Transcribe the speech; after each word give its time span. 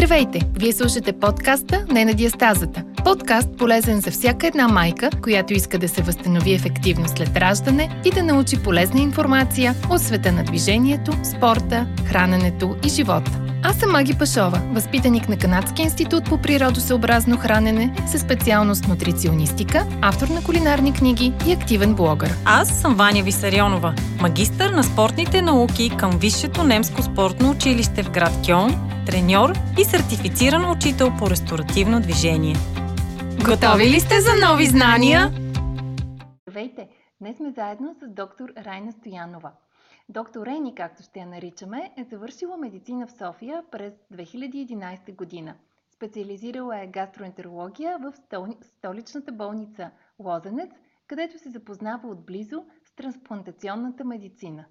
Здравейте! 0.00 0.40
Вие 0.58 0.72
слушате 0.72 1.12
подкаста 1.12 1.86
Не 1.92 2.04
на 2.04 2.14
диастазата. 2.14 2.84
Подкаст 3.04 3.48
полезен 3.58 4.00
за 4.00 4.10
всяка 4.10 4.46
една 4.46 4.68
майка, 4.68 5.10
която 5.22 5.52
иска 5.52 5.78
да 5.78 5.88
се 5.88 6.02
възстанови 6.02 6.52
ефективно 6.52 7.08
след 7.08 7.36
раждане 7.36 8.02
и 8.04 8.10
да 8.10 8.22
научи 8.22 8.62
полезна 8.62 9.00
информация 9.00 9.74
от 9.90 10.00
света 10.00 10.32
на 10.32 10.44
движението, 10.44 11.12
спорта, 11.24 11.86
храненето 12.06 12.76
и 12.86 12.88
живота. 12.88 13.49
Аз 13.62 13.76
съм 13.76 13.90
Маги 13.90 14.18
Пашова, 14.18 14.62
възпитаник 14.72 15.28
на 15.28 15.38
Канадския 15.38 15.84
институт 15.84 16.24
по 16.24 16.38
природосъобразно 16.38 17.36
хранене 17.36 17.94
със 18.06 18.20
специалност 18.20 18.88
нутриционистика, 18.88 19.86
автор 20.02 20.28
на 20.28 20.44
кулинарни 20.44 20.92
книги 20.92 21.32
и 21.46 21.52
активен 21.52 21.94
блогър. 21.94 22.30
Аз 22.44 22.80
съм 22.80 22.94
Ваня 22.94 23.22
Висарионова, 23.22 23.94
магистър 24.20 24.70
на 24.70 24.84
спортните 24.84 25.42
науки 25.42 25.90
към 25.98 26.10
Висшето 26.10 26.64
немско 26.64 27.02
спортно 27.02 27.50
училище 27.50 28.02
в 28.02 28.10
град 28.10 28.32
Кьон, 28.46 28.70
треньор 29.06 29.52
и 29.80 29.84
сертифициран 29.84 30.70
учител 30.70 31.12
по 31.18 31.30
ресторативно 31.30 32.00
движение. 32.00 32.56
Готови 33.44 33.90
ли 33.90 34.00
сте 34.00 34.20
за 34.20 34.46
нови 34.48 34.66
знания? 34.66 35.32
Здравейте! 36.48 36.88
Днес 37.20 37.36
сме 37.36 37.52
заедно 37.56 37.94
с 38.02 38.14
доктор 38.14 38.48
Райна 38.66 38.92
Стоянова. 38.92 39.50
Доктор 40.10 40.46
Рейни, 40.46 40.74
както 40.74 41.02
ще 41.02 41.20
я 41.20 41.26
наричаме, 41.26 41.92
е 41.96 42.04
завършила 42.04 42.56
медицина 42.56 43.06
в 43.06 43.12
София 43.12 43.64
през 43.70 43.94
2011 44.12 45.16
година. 45.16 45.54
Специализирала 45.90 46.80
е 46.80 46.86
гастроентерология 46.86 47.98
в 47.98 48.12
столичната 48.62 49.32
болница 49.32 49.90
Лозенец, 50.18 50.70
където 51.06 51.38
се 51.38 51.50
запознава 51.50 52.08
отблизо 52.08 52.64
с 52.84 52.94
трансплантационната 52.94 54.04
медицина. 54.04 54.64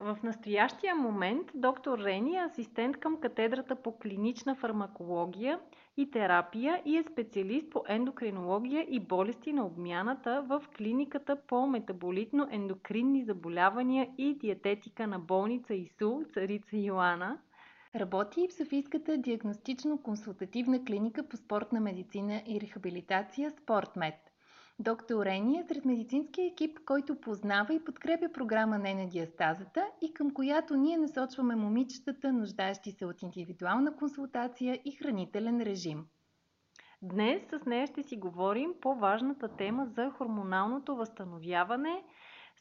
В 0.00 0.18
настоящия 0.22 0.94
момент 0.94 1.50
доктор 1.54 1.98
Рени 1.98 2.36
е 2.36 2.44
асистент 2.44 2.96
към 2.96 3.20
катедрата 3.20 3.76
по 3.76 3.98
клинична 3.98 4.54
фармакология 4.54 5.60
и 6.00 6.10
терапия 6.10 6.82
и 6.84 6.96
е 6.96 7.02
специалист 7.02 7.70
по 7.70 7.84
ендокринология 7.88 8.86
и 8.88 9.00
болести 9.00 9.52
на 9.52 9.66
обмяната 9.66 10.42
в 10.48 10.62
клиниката 10.76 11.36
по 11.36 11.54
метаболитно-ендокринни 11.54 13.24
заболявания 13.24 14.08
и 14.18 14.34
диететика 14.34 15.06
на 15.06 15.18
болница 15.18 15.74
ИСУ 15.74 16.24
Царица 16.34 16.76
Йоана. 16.76 17.38
Работи 17.96 18.40
и 18.40 18.48
в 18.48 18.52
Софийската 18.52 19.12
диагностично-консултативна 19.12 20.84
клиника 20.86 21.28
по 21.28 21.36
спортна 21.36 21.80
медицина 21.80 22.42
и 22.46 22.60
рехабилитация 22.60 23.50
Спортмед. 23.50 24.29
Доктор 24.82 25.26
Рени 25.26 25.58
е 25.58 25.64
сред 25.68 25.84
медицинския 25.84 26.46
екип, 26.46 26.78
който 26.86 27.20
познава 27.20 27.74
и 27.74 27.84
подкрепя 27.84 28.32
програма 28.32 28.78
Не 28.78 28.94
на 28.94 29.08
диастазата 29.08 29.86
и 30.02 30.14
към 30.14 30.34
която 30.34 30.76
ние 30.76 30.98
насочваме 30.98 31.56
момичетата, 31.56 32.32
нуждаещи 32.32 32.92
се 32.92 33.06
от 33.06 33.22
индивидуална 33.22 33.96
консултация 33.96 34.80
и 34.84 34.92
хранителен 34.92 35.60
режим. 35.60 36.04
Днес 37.02 37.42
с 37.50 37.66
нея 37.66 37.86
ще 37.86 38.02
си 38.02 38.16
говорим 38.16 38.74
по 38.80 38.94
важната 38.94 39.48
тема 39.48 39.86
за 39.86 40.10
хормоналното 40.10 40.96
възстановяване 40.96 42.02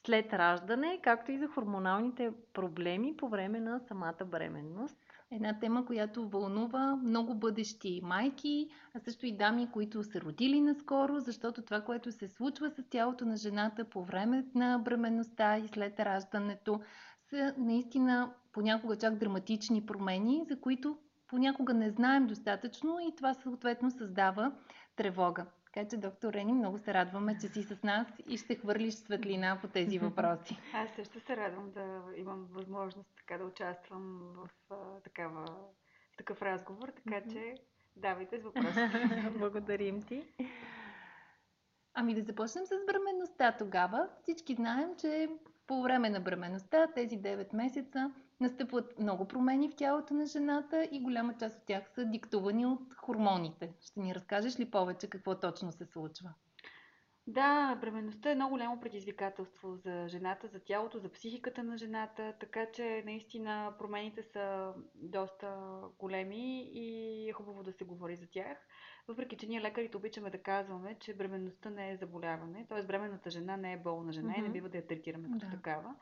след 0.05 0.33
раждане, 0.33 0.99
както 1.03 1.31
и 1.31 1.37
за 1.37 1.47
хормоналните 1.47 2.31
проблеми 2.53 3.17
по 3.17 3.29
време 3.29 3.59
на 3.59 3.79
самата 3.79 4.25
бременност. 4.25 4.97
Една 5.31 5.59
тема, 5.59 5.85
която 5.85 6.29
вълнува 6.29 6.95
много 6.95 7.35
бъдещи 7.35 8.01
майки, 8.03 8.69
а 8.95 8.99
също 8.99 9.25
и 9.25 9.37
дами, 9.37 9.71
които 9.71 10.03
са 10.03 10.21
родили 10.21 10.61
наскоро, 10.61 11.19
защото 11.19 11.61
това, 11.61 11.81
което 11.81 12.11
се 12.11 12.27
случва 12.27 12.69
с 12.69 12.83
тялото 12.89 13.25
на 13.25 13.37
жената 13.37 13.85
по 13.85 14.03
време 14.03 14.45
на 14.55 14.79
бременността 14.79 15.57
и 15.57 15.67
след 15.67 15.99
раждането, 15.99 16.81
са 17.29 17.53
наистина 17.57 18.33
понякога 18.51 18.97
чак 18.97 19.15
драматични 19.15 19.85
промени, 19.85 20.45
за 20.49 20.61
които 20.61 20.97
понякога 21.27 21.73
не 21.73 21.89
знаем 21.89 22.27
достатъчно 22.27 22.99
и 22.99 23.15
това 23.15 23.33
съответно 23.33 23.91
създава 23.91 24.51
тревога. 24.95 25.45
Така 25.73 25.87
че, 25.89 25.97
доктор 25.97 26.33
Рени, 26.33 26.53
много 26.53 26.77
се 26.77 26.93
радваме, 26.93 27.37
че 27.41 27.47
си 27.47 27.63
с 27.63 27.83
нас 27.83 28.07
и 28.27 28.37
ще 28.37 28.55
хвърлиш 28.55 28.93
светлина 28.93 29.57
по 29.61 29.67
тези 29.67 29.99
въпроси. 29.99 30.57
Аз 30.73 30.89
също 30.95 31.19
се 31.19 31.37
радвам 31.37 31.71
да 31.71 32.01
имам 32.15 32.47
възможност 32.51 33.09
така 33.17 33.37
да 33.37 33.45
участвам 33.45 34.19
в 34.35 34.49
а, 34.69 34.75
такава, 35.03 35.45
такъв 36.17 36.41
разговор, 36.41 36.89
така 36.89 37.21
че 37.31 37.55
давайте 37.95 38.39
с 38.39 38.43
въпроси. 38.43 38.79
Благодарим 39.39 40.01
ти. 40.01 40.23
Ами 41.93 42.15
да 42.15 42.21
започнем 42.21 42.65
с 42.65 42.69
бременността 42.87 43.57
тогава. 43.57 44.07
Всички 44.21 44.55
знаем, 44.55 44.89
че 45.01 45.29
по 45.69 45.81
време 45.81 46.09
на 46.09 46.19
бременността, 46.19 46.87
тези 46.95 47.21
9 47.21 47.55
месеца, 47.55 48.11
настъпват 48.39 48.99
много 48.99 49.27
промени 49.27 49.69
в 49.69 49.75
тялото 49.75 50.13
на 50.13 50.25
жената 50.25 50.87
и 50.91 51.01
голяма 51.01 51.33
част 51.39 51.57
от 51.57 51.65
тях 51.65 51.83
са 51.95 52.05
диктувани 52.05 52.65
от 52.65 52.93
хормоните. 52.93 53.73
Ще 53.81 53.99
ни 53.99 54.15
разкажеш 54.15 54.59
ли 54.59 54.71
повече 54.71 55.07
какво 55.07 55.35
точно 55.35 55.71
се 55.71 55.85
случва? 55.85 56.29
Да, 57.29 57.75
бременността 57.75 58.31
е 58.31 58.35
много 58.35 58.49
голямо 58.49 58.79
предизвикателство 58.79 59.75
за 59.75 60.07
жената, 60.07 60.47
за 60.47 60.59
тялото, 60.59 60.99
за 60.99 61.11
психиката 61.11 61.63
на 61.63 61.77
жената, 61.77 62.33
така 62.39 62.71
че 62.71 63.03
наистина 63.05 63.73
промените 63.77 64.23
са 64.23 64.73
доста 64.95 65.57
големи 65.99 66.69
и 66.73 67.29
е 67.29 67.33
хубаво 67.33 67.63
да 67.63 67.73
се 67.73 67.83
говори 67.83 68.15
за 68.15 68.27
тях. 68.27 68.57
Въпреки, 69.07 69.37
че 69.37 69.47
ние 69.47 69.61
лекарите 69.61 69.97
обичаме 69.97 70.29
да 70.29 70.41
казваме, 70.41 70.97
че 70.99 71.13
бременността 71.13 71.69
не 71.69 71.91
е 71.91 71.97
заболяване, 71.97 72.65
т.е. 72.69 72.83
бременната 72.83 73.29
жена 73.29 73.57
не 73.57 73.73
е 73.73 73.77
болна 73.77 74.11
жена 74.11 74.33
mm-hmm. 74.33 74.39
и 74.39 74.41
не 74.41 74.49
бива 74.49 74.69
да 74.69 74.77
я 74.77 74.87
третираме 74.87 75.29
като 75.31 75.45
да. 75.45 75.51
такава. 75.51 75.95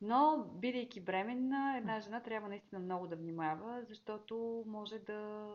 Но, 0.00 0.50
бидейки 0.54 1.00
бременна, 1.00 1.74
една 1.78 2.00
жена 2.00 2.20
трябва 2.20 2.48
наистина 2.48 2.80
много 2.80 3.06
да 3.06 3.16
внимава, 3.16 3.82
защото 3.88 4.64
може 4.66 4.98
да, 4.98 5.48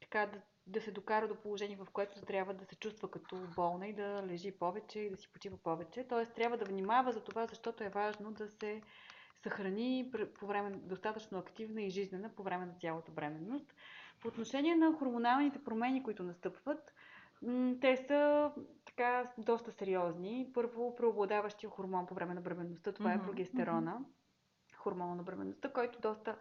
така, 0.00 0.26
да, 0.26 0.40
да 0.66 0.80
се 0.80 0.90
докара 0.90 1.28
до 1.28 1.34
положение, 1.34 1.76
в 1.76 1.86
което 1.92 2.20
трябва 2.20 2.54
да 2.54 2.64
се 2.64 2.76
чувства 2.76 3.10
като 3.10 3.36
болна 3.56 3.88
и 3.88 3.92
да 3.92 4.22
лежи 4.26 4.52
повече 4.52 5.00
и 5.00 5.10
да 5.10 5.16
си 5.16 5.32
почива 5.32 5.56
повече. 5.56 6.06
Тоест, 6.08 6.32
трябва 6.32 6.56
да 6.56 6.64
внимава 6.64 7.12
за 7.12 7.20
това, 7.20 7.46
защото 7.46 7.84
е 7.84 7.88
важно 7.88 8.32
да 8.32 8.48
се 8.48 8.82
съхрани 9.42 10.12
по 10.40 10.46
време 10.46 10.70
достатъчно 10.70 11.38
активна 11.38 11.82
и 11.82 11.90
жизнена 11.90 12.30
по 12.36 12.42
време 12.42 12.66
на 12.66 12.72
цялата 12.80 13.12
бременност. 13.12 13.74
По 14.20 14.28
отношение 14.28 14.74
на 14.74 14.92
хормоналните 14.92 15.64
промени, 15.64 16.02
които 16.02 16.22
настъпват, 16.22 16.94
те 17.80 17.96
са 17.96 18.52
така 18.84 19.32
доста 19.38 19.72
сериозни. 19.72 20.50
Първо, 20.54 20.96
преобладаващия 20.96 21.70
хормон 21.70 22.06
по 22.06 22.14
време 22.14 22.34
на 22.34 22.40
бременността, 22.40 22.92
това 22.92 23.10
mm-hmm. 23.10 23.22
е 23.22 23.26
прогестерона, 23.26 24.00
хормона 24.76 25.14
на 25.14 25.22
бременността, 25.22 25.72
който 25.72 26.00
доста 26.00 26.36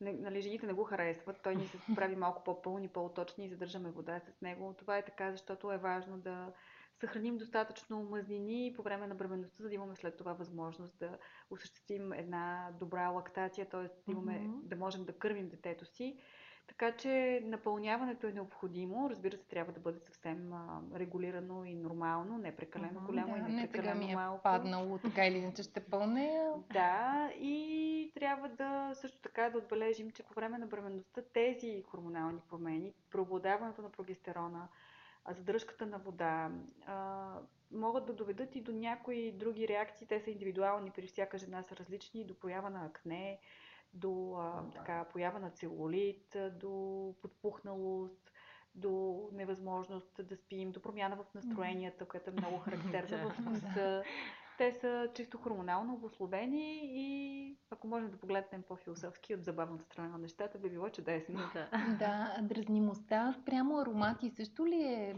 нали, 0.00 0.40
жените 0.40 0.66
не 0.66 0.72
го 0.72 0.84
харесват. 0.84 1.40
Той 1.42 1.56
ни 1.56 1.66
се 1.66 1.78
прави 1.94 2.16
малко 2.16 2.44
по-пълни, 2.44 2.88
по-точни 2.88 3.44
и 3.44 3.48
задържаме 3.48 3.90
вода 3.90 4.20
с 4.20 4.40
него. 4.40 4.74
Това 4.78 4.98
е 4.98 5.04
така, 5.04 5.32
защото 5.32 5.72
е 5.72 5.78
важно 5.78 6.18
да 6.18 6.52
съхраним 7.00 7.38
достатъчно 7.38 8.02
мазнини 8.02 8.72
по 8.76 8.82
време 8.82 9.06
на 9.06 9.14
бременността, 9.14 9.62
за 9.62 9.68
да 9.68 9.74
имаме 9.74 9.96
след 9.96 10.16
това 10.16 10.32
възможност 10.32 10.98
да 10.98 11.18
осъществим 11.50 12.12
една 12.12 12.70
добра 12.80 13.08
лактация, 13.08 13.68
т.е. 13.68 13.82
Да, 13.82 13.90
имаме, 14.08 14.32
mm-hmm. 14.32 14.62
да 14.62 14.76
можем 14.76 15.04
да 15.04 15.18
кърмим 15.18 15.48
детето 15.48 15.84
си 15.84 16.18
така 16.66 16.92
че 16.92 17.42
напълняването 17.44 18.26
е 18.26 18.32
необходимо. 18.32 19.10
Разбира 19.10 19.36
се, 19.36 19.46
трябва 19.46 19.72
да 19.72 19.80
бъде 19.80 19.98
съвсем 19.98 20.52
а, 20.52 20.80
регулирано 20.94 21.64
и 21.64 21.74
нормално, 21.74 22.38
не 22.38 22.56
прекалено 22.56 23.00
uh-huh, 23.00 23.06
голямо 23.06 23.32
да, 23.32 23.38
и 23.38 23.52
не 23.52 23.70
прекалено 23.70 24.00
не 24.00 24.06
ми 24.06 24.12
е 24.12 24.16
малко. 24.16 24.42
паднало, 24.42 24.98
така 24.98 25.26
или 25.26 25.38
иначе 25.38 25.62
ще 25.62 25.80
пълне. 25.80 26.40
Да, 26.72 27.30
и 27.40 28.12
трябва 28.14 28.48
да 28.48 28.90
също 28.94 29.18
така 29.18 29.50
да 29.50 29.58
отбележим, 29.58 30.10
че 30.10 30.22
по 30.22 30.34
време 30.34 30.58
на 30.58 30.66
бременността 30.66 31.22
тези 31.22 31.82
хормонални 31.82 32.40
промени, 32.50 32.92
преобладаването 33.10 33.82
на 33.82 33.90
прогестерона, 33.90 34.68
задръжката 35.30 35.86
на 35.86 35.98
вода, 35.98 36.50
а, 36.86 37.26
могат 37.70 38.06
да 38.06 38.12
доведат 38.12 38.56
и 38.56 38.60
до 38.60 38.72
някои 38.72 39.32
други 39.32 39.68
реакции. 39.68 40.06
Те 40.06 40.20
са 40.20 40.30
индивидуални, 40.30 40.90
при 40.90 41.06
всяка 41.06 41.38
жена 41.38 41.62
са 41.62 41.76
различни, 41.76 42.24
до 42.24 42.34
поява 42.34 42.70
на 42.70 42.86
акне, 42.86 43.38
до 43.96 44.34
а, 44.34 44.70
така, 44.74 45.04
поява 45.12 45.40
на 45.40 45.50
целулит, 45.50 46.36
до 46.60 47.14
подпухналост, 47.22 48.32
до 48.74 49.22
невъзможност 49.32 50.20
да 50.24 50.36
спим, 50.36 50.72
до 50.72 50.82
промяна 50.82 51.16
в 51.16 51.34
настроенията, 51.34 52.08
което 52.08 52.30
е 52.30 52.32
много 52.32 52.58
характерна 52.58 53.28
в 53.30 53.32
вкуса. 53.32 54.02
Те 54.58 54.72
са 54.72 55.08
чисто 55.14 55.38
хормонално 55.38 55.94
обословени 55.94 56.80
и 56.82 57.58
ако 57.70 57.88
можем 57.88 58.10
да 58.10 58.16
погледнем 58.16 58.62
по-философски 58.68 59.34
от 59.34 59.44
забавната 59.44 59.84
страна 59.84 60.08
на 60.08 60.18
нещата, 60.18 60.58
би 60.58 60.70
било 60.70 60.88
чудесно. 60.88 61.40
Да, 61.54 61.68
да 61.98 62.36
дразнимостта 62.42 63.34
спрямо 63.42 63.78
аромати 63.78 64.30
също 64.30 64.66
ли 64.66 64.82
е 64.82 65.14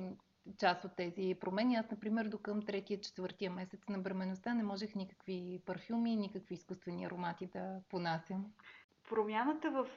част 0.59 0.85
от 0.85 0.97
тези 0.97 1.37
промени. 1.41 1.77
Аз, 1.77 1.91
например, 1.91 2.25
до 2.25 2.39
към 2.39 2.62
третия, 2.62 3.00
четвъртия 3.00 3.50
месец 3.50 3.89
на 3.89 3.99
бременността 3.99 4.55
не 4.55 4.62
можех 4.62 4.95
никакви 4.95 5.61
парфюми, 5.67 6.17
никакви 6.17 6.55
изкуствени 6.55 7.05
аромати 7.05 7.47
да 7.47 7.81
понасям. 7.91 8.53
Промяната 9.11 9.71
в 9.71 9.89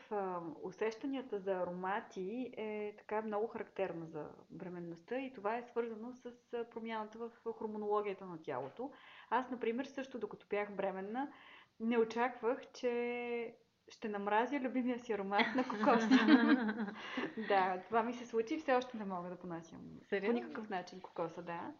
усещанията 0.63 1.39
за 1.39 1.51
аромати 1.51 2.53
е 2.57 2.95
така 2.98 3.21
много 3.21 3.48
характерна 3.48 4.06
за 4.06 4.30
бременността 4.50 5.19
и 5.19 5.33
това 5.33 5.57
е 5.57 5.63
свързано 5.63 6.13
с 6.13 6.31
промяната 6.69 7.18
в 7.18 7.31
хормонологията 7.54 8.25
на 8.25 8.42
тялото. 8.42 8.92
Аз, 9.30 9.50
например, 9.51 9.86
също 9.86 10.19
докато 10.19 10.45
бях 10.50 10.75
бременна, 10.75 11.31
не 11.80 11.97
очаквах, 11.97 12.71
че 12.74 13.56
ще 13.91 14.09
намразя 14.09 14.59
любимия 14.59 14.99
си 14.99 15.13
аромат 15.13 15.55
на 15.55 15.63
кокос. 15.63 16.03
да, 17.47 17.81
това 17.88 18.03
ми 18.03 18.13
се 18.13 18.25
случи 18.25 18.53
и 18.53 18.59
все 18.59 18.73
още 18.73 18.97
не 18.97 19.05
мога 19.05 19.29
да 19.29 19.35
понасям. 19.35 19.81
Сериозно? 20.03 20.39
По 20.39 20.45
никакъв 20.45 20.69
начин 20.69 21.01
кокоса, 21.01 21.41
да. 21.41 21.73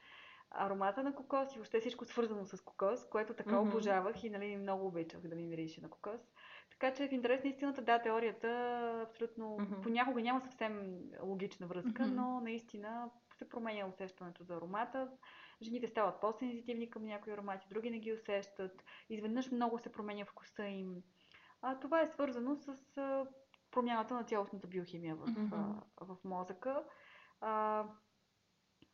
Аромата 0.52 1.04
на 1.04 1.16
кокос 1.16 1.56
и 1.56 1.58
въобще 1.58 1.80
всичко 1.80 2.06
свързано 2.06 2.46
с 2.46 2.62
кокос, 2.62 3.10
което 3.10 3.34
така 3.34 3.62
Мгм. 3.62 3.70
обожавах 3.70 4.24
и 4.24 4.30
нали, 4.30 4.58
много 4.58 4.88
обичах 4.88 5.22
да 5.22 5.36
ми 5.36 5.46
мирише 5.46 5.82
на 5.82 5.90
кокос. 5.90 6.22
Така 6.72 6.94
че 6.94 7.08
в 7.08 7.12
интерес 7.12 7.44
на 7.44 7.50
истината, 7.50 7.82
да, 7.82 8.02
теорията 8.02 8.50
абсолютно 9.10 9.58
Мгм. 9.60 9.82
понякога 9.82 10.22
няма 10.22 10.42
съвсем 10.42 11.00
логична 11.24 11.68
връзка, 11.68 12.04
Мгм. 12.06 12.16
но 12.16 12.42
наистина 12.42 13.10
се 13.38 13.50
променя 13.50 13.88
усещането 13.88 14.44
за 14.44 14.56
аромата. 14.56 15.10
Жените 15.62 15.88
стават 15.88 16.22
по-сензитивни 16.22 16.90
към 16.90 17.04
някои 17.04 17.34
аромати, 17.34 17.68
други 17.70 17.90
не 17.90 18.00
ги 18.00 18.14
усещат. 18.14 18.84
Изведнъж 19.10 19.52
много 19.52 19.80
се 19.80 19.92
променя 19.92 20.26
вкуса 20.26 20.66
им. 20.66 21.04
А 21.62 21.80
това 21.80 22.02
е 22.02 22.08
свързано 22.08 22.56
с 22.56 22.98
а, 22.98 23.26
промяната 23.72 24.14
на 24.14 24.24
цялостната 24.24 24.68
биохимия 24.68 25.16
в, 25.16 25.28
Мгм. 25.28 25.56
а, 25.56 26.06
в 26.06 26.18
мозъка. 26.24 26.84
А, 27.42 27.86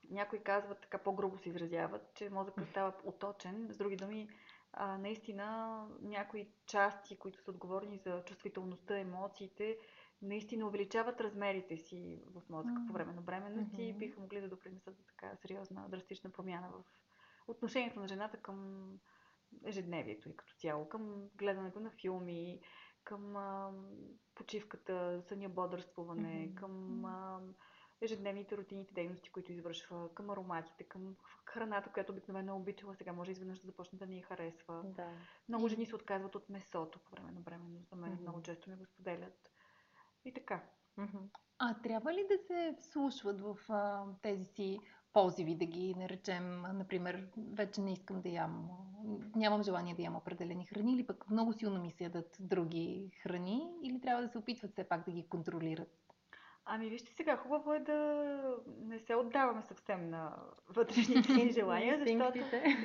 някои 0.09 0.43
казват, 0.43 0.81
така 0.81 0.97
по-грубо 0.97 1.37
се 1.37 1.49
изразяват, 1.49 2.13
че 2.15 2.29
мозъкът 2.29 2.69
става 2.69 2.93
оточен. 3.03 3.67
С 3.71 3.77
други 3.77 3.95
думи, 3.95 4.29
а, 4.73 4.97
наистина 4.97 5.81
някои 6.01 6.51
части, 6.65 7.19
които 7.19 7.43
са 7.43 7.51
отговорни 7.51 7.97
за 7.97 8.23
чувствителността, 8.25 8.99
емоциите, 8.99 9.77
наистина 10.21 10.67
увеличават 10.67 11.21
размерите 11.21 11.77
си 11.77 12.23
в 12.25 12.41
мозъка 12.49 12.81
по 12.87 12.93
време 12.93 13.13
на 13.13 13.21
бременност 13.21 13.71
и 13.77 13.93
биха 13.93 14.19
могли 14.19 14.41
да 14.41 14.49
допринесат 14.49 14.97
за 14.97 15.03
така 15.05 15.35
сериозна, 15.35 15.89
драстична 15.89 16.29
промяна 16.29 16.69
в 16.71 16.83
отношението 17.47 17.99
на 17.99 18.07
жената 18.07 18.37
към 18.37 18.87
ежедневието 19.65 20.29
и 20.29 20.38
като 20.38 20.53
цяло, 20.57 20.89
към 20.89 21.29
гледането 21.35 21.79
на 21.79 21.91
филми, 21.91 22.61
към 23.03 23.35
а, 23.35 23.71
почивката, 24.35 25.21
съня 25.21 25.49
бодрствуване, 25.49 26.45
Мгм. 26.45 26.55
към 26.55 27.05
а, 27.05 27.39
ежедневните 28.01 28.57
рутините 28.57 28.94
дейности, 28.94 29.31
които 29.31 29.51
извършва, 29.51 30.13
към 30.13 30.29
ароматите, 30.29 30.83
към 30.83 31.15
храната, 31.45 31.91
която 31.91 32.11
обикновено 32.11 32.51
е 32.51 32.55
обичала, 32.55 32.95
сега 32.95 33.13
може 33.13 33.31
изведнъж 33.31 33.59
да 33.59 33.65
започне 33.65 33.99
да 33.99 34.05
ни 34.05 34.17
я 34.17 34.23
харесва. 34.23 34.81
Да. 34.85 35.09
Много 35.49 35.67
жени 35.67 35.85
се 35.85 35.95
отказват 35.95 36.35
от 36.35 36.49
месото 36.49 36.99
по 36.99 37.11
време 37.11 37.31
на 37.31 37.39
бременност. 37.41 37.89
За 37.89 37.95
мен 37.95 38.11
Мгм. 38.11 38.21
много 38.21 38.41
често 38.41 38.69
ми 38.69 38.75
го 38.75 38.85
споделят. 38.85 39.51
И 40.25 40.33
така. 40.33 40.63
Мгм. 40.97 41.17
А 41.59 41.81
трябва 41.81 42.13
ли 42.13 42.27
да 42.27 42.38
се 42.38 42.75
вслушват 42.79 43.41
в 43.41 43.57
а, 43.69 44.05
тези 44.21 44.45
си 44.45 44.79
позиви, 45.17 45.55
да 45.55 45.65
ги 45.65 45.95
наречем, 45.97 46.61
например, 46.73 47.27
вече 47.53 47.81
не 47.81 47.93
искам 47.93 48.21
да 48.21 48.29
ям, 48.29 48.69
нямам 49.35 49.63
желание 49.63 49.95
да 49.95 50.01
ям 50.01 50.15
определени 50.15 50.65
храни, 50.65 50.93
или 50.93 51.07
пък 51.07 51.29
много 51.29 51.53
силно 51.53 51.81
ми 51.81 51.91
се 51.91 52.03
ядат 52.03 52.37
други 52.39 53.11
храни, 53.23 53.67
или 53.83 54.01
трябва 54.01 54.21
да 54.21 54.29
се 54.29 54.37
опитват 54.37 54.71
все 54.71 54.83
пак 54.83 55.05
да 55.05 55.11
ги 55.11 55.27
контролират? 55.29 55.87
Ами 56.65 56.89
вижте 56.89 57.11
сега, 57.13 57.37
хубаво 57.37 57.73
е 57.73 57.79
да 57.79 57.97
не 58.81 58.99
се 58.99 59.15
отдаваме 59.15 59.61
съвсем 59.61 60.09
на 60.09 60.35
вътрешните 60.69 61.33
ни 61.33 61.51
желания, 61.51 61.99
защото 61.99 62.39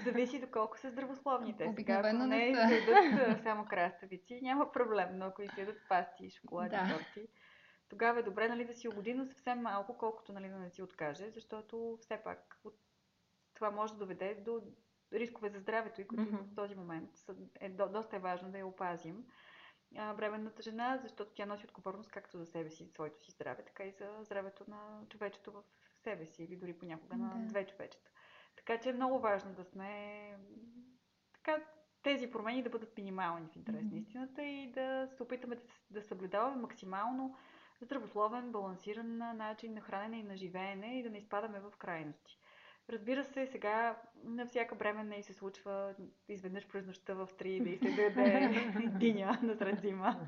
зависи 0.05 0.40
доколко 0.40 0.78
са 0.78 0.90
здравословни 0.90 1.56
те. 1.56 1.58
Сега, 1.58 1.64
ако 1.64 1.73
Обикновено 1.73 2.26
не 2.26 2.50
не 2.50 2.55
са. 2.55 3.43
само 3.43 3.64
краставици, 3.64 4.40
няма 4.43 4.73
проблем, 4.73 5.08
но 5.12 5.25
ако 5.25 5.43
и 5.43 5.49
се 5.49 5.61
ядат 5.61 5.76
пасти, 5.88 6.31
шоколади, 6.31 6.70
Да. 6.70 6.88
торти, 6.88 7.28
тогава 7.93 8.21
е 8.21 8.23
добре 8.23 8.49
нали, 8.49 8.65
да 8.65 8.75
си 8.75 8.89
угоди, 8.89 9.15
но 9.15 9.25
съвсем 9.25 9.61
малко, 9.61 9.99
колкото 9.99 10.33
нали, 10.33 10.49
да 10.49 10.59
не 10.59 10.71
си 10.71 10.83
откаже, 10.83 11.31
защото 11.31 11.99
все 12.00 12.17
пак 12.25 12.61
от... 12.65 12.75
това 13.55 13.71
може 13.71 13.93
да 13.93 13.99
доведе 13.99 14.35
до 14.35 14.62
рискове 15.12 15.49
за 15.49 15.59
здравето 15.59 16.00
и 16.00 16.06
които 16.06 16.23
Мгм. 16.23 16.37
в 16.37 16.55
този 16.55 16.75
момент 16.75 17.11
е, 17.61 17.69
до, 17.69 17.89
доста 17.89 18.17
е 18.17 18.19
важно 18.19 18.50
да 18.50 18.59
я 18.59 18.67
опазим. 18.67 19.27
А, 19.97 20.15
бременната 20.15 20.62
жена, 20.62 20.99
защото 21.03 21.33
тя 21.35 21.47
носи 21.47 21.67
отговорност 21.67 22.11
както 22.11 22.39
за 22.39 22.47
себе 22.47 22.71
си, 22.71 22.89
своето 22.89 23.25
си 23.25 23.31
здраве, 23.31 23.65
така 23.65 23.85
и 23.85 23.93
за 23.93 24.19
здравето 24.21 24.65
на 24.69 25.00
човечето 25.09 25.53
в 25.53 25.62
себе 26.03 26.27
си 26.27 26.45
или 26.45 26.56
дори 26.56 26.79
понякога 26.79 27.17
на 27.17 27.38
Да. 27.38 27.47
две 27.47 27.67
човечета. 27.67 28.11
Така 28.56 28.81
че 28.81 28.91
е 28.91 28.93
много 28.93 29.19
важно 29.19 29.55
да 29.55 29.65
сме 29.65 30.38
така, 31.35 31.62
тези 32.03 32.31
промени 32.31 32.62
да 32.62 32.71
бъдат 32.71 32.97
минимални 32.97 33.49
в 33.49 33.56
интерес 33.56 33.83
на 33.83 33.87
Мгм. 33.87 33.97
истината 33.97 34.43
и 34.43 34.73
да 34.73 35.09
се 35.17 35.23
опитаме 35.23 35.56
да, 35.56 35.62
да 35.91 36.03
съблюдаваме 36.03 36.56
максимално 36.56 37.37
здравословен, 37.84 38.52
балансиран 38.52 39.17
начин 39.19 39.75
на 39.75 39.81
хранене 39.81 40.19
и 40.19 40.23
на 40.23 40.37
живеене 40.37 40.99
и 40.99 41.02
да 41.02 41.11
не 41.11 41.19
изпадаме 41.19 41.61
в 41.61 41.76
крайности. 41.76 42.38
Разбира 42.90 43.25
се, 43.25 43.46
сега 43.46 43.96
на 44.25 44.46
всяка 44.46 44.75
бременна 44.75 45.17
и 45.17 45.23
се 45.23 45.32
случва 45.32 45.94
изведнъж 46.29 46.67
през 46.67 46.87
нощта 46.87 47.14
в 47.14 47.29
3 47.38 47.62
да 47.62 47.70
и 47.70 47.79
се 47.79 47.90
даде 47.90 48.50
диня 48.99 49.38
насред 49.43 49.81
зима. 49.81 50.20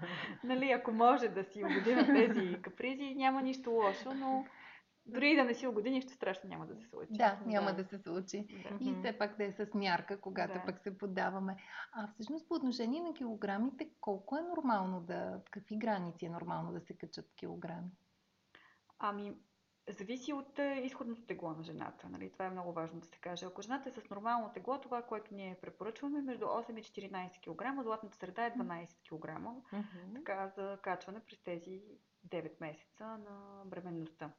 Нали, 0.45 0.71
ако 0.71 0.93
може 0.93 1.29
да 1.29 1.45
си 1.45 1.65
угоди 1.65 1.95
на 1.95 2.07
тези 2.07 2.63
капризи, 2.63 3.15
няма 3.15 3.43
нищо 3.43 3.71
лошо, 3.71 4.15
но 4.15 4.47
дори 5.07 5.31
и 5.31 5.37
да 5.37 5.45
не 5.45 5.55
си 5.55 5.67
угоди, 5.67 5.91
нищо 5.91 6.13
страшно 6.13 6.49
няма 6.49 6.67
да 6.67 6.77
се 6.77 6.87
случи. 6.87 7.13
Да, 7.13 7.41
няма 7.47 7.73
да 7.73 7.85
се 7.85 7.99
случи. 7.99 8.47
Да. 8.71 8.91
И 8.91 8.95
все 8.95 9.19
пак 9.19 9.37
да 9.37 9.45
е 9.45 9.53
с 9.53 9.75
мярка, 9.75 10.21
когато 10.21 10.53
Да. 10.53 10.65
пък 10.67 10.81
се 10.81 10.99
поддаваме. 10.99 11.57
А 11.93 12.09
всъщност 12.09 12.49
по 12.49 12.55
отношение 12.55 13.03
на 13.03 13.15
килограмите, 13.15 13.91
колко 14.01 14.37
е 14.37 14.43
нормално 14.43 15.01
да, 15.01 15.41
какви 15.51 15.77
граници 15.77 16.27
е 16.27 16.31
нормално 16.31 16.73
да 16.73 16.81
се 16.81 16.97
качат 16.97 17.35
килограми? 17.37 17.91
Ами, 18.99 19.37
зависи 19.89 20.33
от 20.33 20.59
е, 20.59 20.81
изходното 20.85 21.27
тегло 21.27 21.51
на 21.51 21.63
жената. 21.63 22.09
Нали? 22.09 22.33
Това 22.33 22.45
е 22.45 22.51
много 22.51 22.73
важно 22.73 23.01
да 23.01 23.07
се 23.07 23.19
каже. 23.19 23.47
Ако 23.47 23.63
жената 23.63 23.89
е 23.89 23.93
с 23.93 24.11
нормално 24.11 24.53
тегло, 24.55 24.81
това, 24.81 25.03
което 25.03 25.35
ние 25.35 25.59
препоръчваме, 25.61 26.19
е 26.19 26.23
между 26.23 26.45
8 26.45 26.79
и 26.79 26.83
14 26.83 27.41
кг, 27.41 27.83
златната 27.83 28.17
среда 28.17 28.47
е 28.47 28.55
12 28.55 28.89
кг. 29.09 29.41
Така 30.15 30.49
за 30.57 30.79
качване 30.83 31.21
през 31.21 31.43
тези 31.43 31.83
9 32.29 32.53
месеца 32.61 33.07
на 33.07 33.63
бременността. 33.67 34.31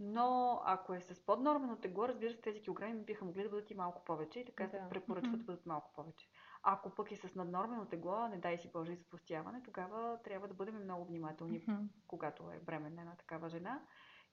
Но 0.00 0.60
ако 0.64 0.94
е 0.94 1.00
с 1.00 1.26
поднормено 1.26 1.76
тегло, 1.76 2.08
разбира 2.08 2.32
се, 2.32 2.40
тези 2.40 2.62
килограми 2.62 3.04
биха 3.04 3.24
могли 3.24 3.42
да 3.42 3.48
бъдат 3.48 3.70
и 3.70 3.74
малко 3.74 4.04
повече 4.04 4.40
и 4.40 4.44
така 4.44 4.68
се 4.68 4.78
Да. 4.78 4.88
препоръчва 4.88 5.28
Мгм. 5.30 5.38
да 5.38 5.44
бъдат 5.44 5.66
малко 5.66 5.92
повече. 5.92 6.28
Ако 6.62 6.90
пък 6.90 7.12
е 7.12 7.16
с 7.16 7.34
наднормено 7.34 7.86
тегло, 7.86 8.28
не 8.28 8.38
дай 8.38 8.58
си 8.58 8.70
Боже 8.72 8.92
изпустяване, 8.92 9.62
тогава 9.62 10.18
трябва 10.24 10.48
да 10.48 10.54
бъдем 10.54 10.82
много 10.84 11.04
внимателни, 11.04 11.64
Мгм. 11.68 11.82
когато 12.06 12.50
е 12.50 12.60
бременна 12.60 13.00
една 13.00 13.16
такава 13.16 13.48
жена 13.48 13.82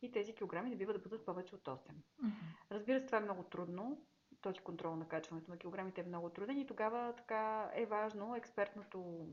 и 0.01 0.11
тези 0.11 0.35
килограми 0.35 0.69
не 0.69 0.75
бива 0.75 0.93
да 0.93 0.99
бъдат 0.99 1.25
повече 1.25 1.55
от 1.55 1.67
8. 1.67 1.91
Мгм. 2.23 2.31
Разбира 2.71 2.99
се, 2.99 3.05
това 3.05 3.17
е 3.17 3.21
много 3.21 3.43
трудно. 3.43 4.05
Този 4.41 4.59
контрол 4.59 4.95
на 4.95 5.07
качването 5.07 5.51
на 5.51 5.57
килограмите 5.57 6.01
е 6.01 6.07
много 6.07 6.29
труден 6.29 6.57
и 6.57 6.67
тогава 6.67 7.13
така 7.17 7.71
е 7.73 7.85
важно 7.85 8.35
експертното 8.35 9.27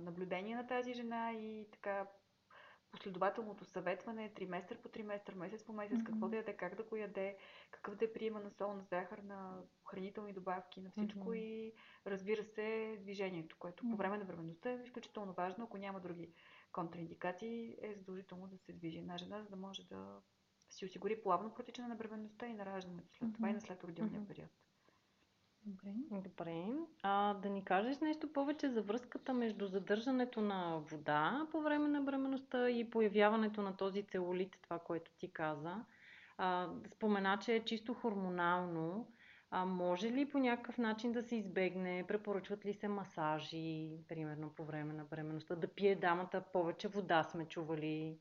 наблюдение 0.00 0.56
на 0.56 0.66
тази 0.66 0.94
жена 0.94 1.32
и 1.32 1.68
така 1.72 2.06
последователното 2.92 3.64
съветване, 3.64 4.32
триместър 4.34 4.78
по 4.78 4.88
триместър, 4.88 5.34
месец 5.34 5.64
по 5.64 5.72
месец, 5.72 5.98
какво 6.04 6.26
Мгм. 6.26 6.30
да 6.30 6.36
яде, 6.36 6.56
как 6.56 6.74
да 6.74 6.82
го 6.82 6.96
яде, 6.96 7.36
какъв 7.70 7.96
да 7.96 8.04
е 8.04 8.12
приема 8.12 8.40
на 8.40 8.50
сол, 8.50 8.74
на 8.74 8.84
захар, 8.84 9.18
на 9.18 9.62
хранителни 9.90 10.32
добавки, 10.32 10.80
на 10.80 10.90
всичко 10.90 11.18
Мгм. 11.18 11.34
и 11.34 11.72
разбира 12.06 12.44
се 12.44 12.98
движението, 13.00 13.56
което 13.58 13.82
по 13.82 13.86
Мгм. 13.86 13.96
време 13.96 14.18
на 14.18 14.24
бременността 14.24 14.70
е 14.70 14.82
изключително 14.84 15.32
важно. 15.32 15.64
Ако 15.64 15.78
няма 15.78 16.00
други 16.00 16.32
контраиндикации, 16.72 17.76
е 17.82 17.94
задължително 17.94 18.46
да 18.46 18.58
се 18.58 18.72
движи 18.72 18.98
една 18.98 19.18
жена, 19.18 19.42
за 19.42 19.48
да 19.48 19.56
може 19.56 19.88
да 19.88 20.22
си 20.70 20.84
осигури 20.84 21.22
плавно 21.22 21.54
протичане 21.54 21.88
на 21.88 21.96
бременността 21.96 22.46
и 22.46 22.54
на 22.54 22.66
раждането 22.66 23.14
след 23.14 23.34
това 23.34 23.50
и 23.50 23.52
на 23.52 23.60
след 23.60 23.84
родилния 23.84 24.20
Мгм. 24.20 24.28
период. 24.28 24.50
Добре. 25.64 25.94
Добре. 26.10 26.64
А 27.02 27.34
да 27.34 27.48
ни 27.48 27.64
кажеш 27.64 27.98
нещо 27.98 28.32
повече 28.32 28.68
за 28.68 28.82
връзката 28.82 29.34
между 29.34 29.66
задържането 29.66 30.40
на 30.40 30.78
вода 30.78 31.46
по 31.50 31.60
време 31.60 31.88
на 31.88 32.00
бременността 32.00 32.70
и 32.70 32.90
появяването 32.90 33.62
на 33.62 33.76
този 33.76 34.02
целулит, 34.02 34.58
това, 34.62 34.78
което 34.78 35.10
ти 35.18 35.32
каза. 35.32 35.84
А, 36.38 36.68
спомена, 36.94 37.38
че 37.38 37.54
е 37.54 37.64
чисто 37.64 37.94
хормонално. 37.94 39.12
А 39.50 39.64
може 39.64 40.10
ли 40.10 40.30
по 40.30 40.38
някакъв 40.38 40.78
начин 40.78 41.12
да 41.12 41.22
се 41.22 41.36
избегне? 41.36 42.04
Препоръчват 42.08 42.64
ли 42.64 42.74
се 42.74 42.88
масажи, 42.88 43.98
примерно 44.08 44.50
по 44.50 44.64
време 44.64 44.92
на 44.92 45.04
бременността? 45.04 45.54
Да 45.54 45.68
пие 45.68 45.94
дамата 45.94 46.40
повече 46.52 46.88
вода, 46.88 47.22
сме 47.22 47.44
чували. 47.44 48.18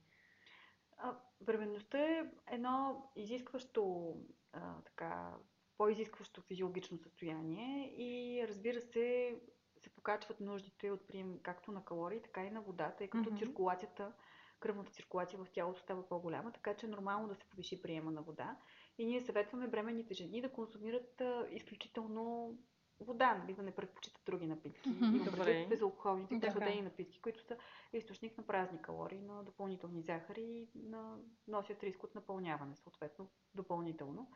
А, 0.97 1.13
бременността 1.41 1.99
е 1.99 2.25
едно 2.51 3.03
изискващо, 3.15 4.15
а, 4.53 4.81
така, 4.85 5.33
по-изискващо 5.79 6.41
физиологично 6.41 6.97
състояние 6.97 7.93
и 7.97 8.43
разбира 8.47 8.81
се, 8.81 9.35
се 9.77 9.89
покачват 9.89 10.39
нуждите 10.39 10.91
от 10.91 11.07
прием 11.07 11.39
както 11.43 11.71
на 11.71 11.85
калории, 11.85 12.21
така 12.21 12.45
и 12.45 12.51
на 12.51 12.61
вода, 12.61 12.95
тъй 12.97 13.07
като 13.07 13.29
Мгм. 13.29 13.37
циркулацията, 13.37 14.13
кръвната 14.59 14.91
циркулация 14.91 15.39
в 15.39 15.51
тялото 15.53 15.81
става 15.81 16.09
по-голяма, 16.09 16.51
така 16.51 16.73
че 16.73 16.85
е 16.85 16.89
нормално 16.89 17.27
да 17.27 17.35
се 17.35 17.49
повиши 17.49 17.81
приема 17.81 18.11
на 18.11 18.21
вода. 18.21 18.57
И 18.97 19.05
ние 19.05 19.21
съветваме 19.21 19.67
бременните 19.67 20.13
жени 20.13 20.41
да 20.41 20.51
консумират 20.51 21.21
а, 21.21 21.47
изключително 21.51 22.53
вода, 22.99 23.35
нали, 23.35 23.53
да 23.53 23.63
не 23.63 23.75
предпочитат 23.75 24.21
други 24.25 24.47
напитки. 24.47 24.89
Мгм. 24.89 25.05
Имам 25.05 25.25
Добре. 25.25 25.43
предвид 25.43 25.69
безалкохолните 25.69 26.35
Да. 26.35 26.47
прохладени 26.47 26.81
напитки, 26.81 27.21
които 27.21 27.43
са 27.43 27.57
източник 27.93 28.37
на 28.37 28.47
празни 28.47 28.81
калории, 28.81 29.21
на 29.21 29.43
допълнителни 29.43 30.01
захари 30.01 30.69
и 30.75 30.87
на, 30.89 31.17
носят 31.47 31.83
риск 31.83 32.03
от 32.03 32.15
напълняване, 32.15 32.75
съответно, 32.75 33.29
допълнително. 33.55 34.31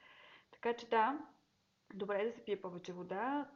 Така 0.53 0.73
че 0.73 0.89
да, 0.89 1.19
добре 1.93 2.21
е 2.21 2.25
да 2.25 2.31
се 2.31 2.45
пие 2.45 2.61
повече 2.61 2.93
вода. 2.93 3.49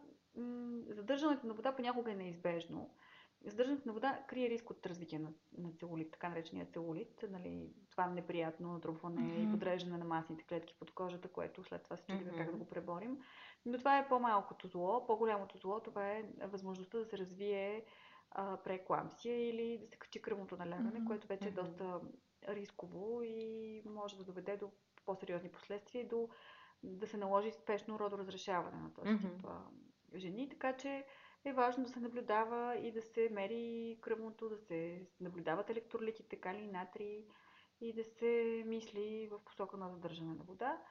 Задържането 0.89 1.47
на 1.47 1.53
вода 1.53 1.75
понякога 1.75 2.11
е 2.11 2.15
неизбежно. 2.15 2.89
задържането 3.45 3.87
на 3.87 3.93
вода 3.93 4.23
крие 4.27 4.49
риск 4.49 4.69
от 4.69 4.85
развитие 4.85 5.19
на, 5.19 5.29
на 5.57 5.71
целулит, 5.71 6.11
така 6.11 6.29
наречения 6.29 6.65
целулит. 6.65 7.25
Нали, 7.29 7.73
това 7.91 8.07
неприятно 8.07 8.73
натрупване 8.73 9.21
mm-hmm. 9.21 9.47
и 9.47 9.51
подреждане 9.51 9.97
на 9.97 10.05
масните 10.05 10.43
клетки 10.43 10.75
под 10.79 10.91
кожата, 10.91 11.27
което 11.27 11.63
след 11.63 11.83
това 11.83 11.97
се 11.97 12.05
чудим 12.05 12.27
mm-hmm. 12.27 12.37
как 12.37 12.51
да 12.51 12.57
го 12.57 12.69
преборим. 12.69 13.17
Но 13.65 13.77
това 13.77 13.97
е 13.97 14.07
по-малкото 14.07 14.67
зло. 14.67 15.05
По-голямото 15.07 15.57
зло 15.57 15.79
това 15.79 16.07
е 16.07 16.23
възможността 16.47 16.97
да 16.97 17.05
се 17.05 17.17
развие 17.17 17.85
а, 18.31 18.57
прееклампсия 18.57 19.49
или 19.49 19.77
да 19.77 19.87
се 19.87 19.95
качи 19.95 20.21
кръвното 20.21 20.57
налягане, 20.57 20.91
mm-hmm. 20.91 21.07
което 21.07 21.27
вече 21.27 21.47
е 21.47 21.51
доста 21.51 22.01
рисково 22.47 23.21
и 23.23 23.81
може 23.85 24.17
да 24.17 24.23
доведе 24.23 24.57
до 24.57 24.71
по-сериозни 25.05 25.51
последствия 25.51 26.01
и 26.01 26.07
до 26.07 26.29
да 26.83 27.07
се 27.07 27.17
наложи 27.17 27.51
спешно 27.51 27.99
родоразрешаване 27.99 28.77
на 28.77 28.93
този 28.93 29.09
mm-hmm. 29.09 29.35
тип 29.35 29.45
а, 29.47 29.61
жени. 30.15 30.49
Така 30.49 30.77
че 30.77 31.05
е 31.45 31.53
важно 31.53 31.83
да 31.83 31.89
се 31.89 31.99
наблюдава 31.99 32.77
и 32.77 32.91
да 32.91 33.01
се 33.01 33.29
мери 33.31 33.97
кръвното, 34.01 34.49
да 34.49 34.57
се 34.57 35.07
наблюдават 35.19 35.69
електролитите, 35.69 36.35
кали 36.35 36.61
и 36.61 36.71
натрий 36.71 37.25
и 37.81 37.93
да 37.93 38.03
се 38.03 38.63
мисли 38.67 39.29
в 39.31 39.39
посока 39.45 39.77
на 39.77 39.89
задържане 39.89 40.33
на 40.33 40.43
вода. 40.43 40.81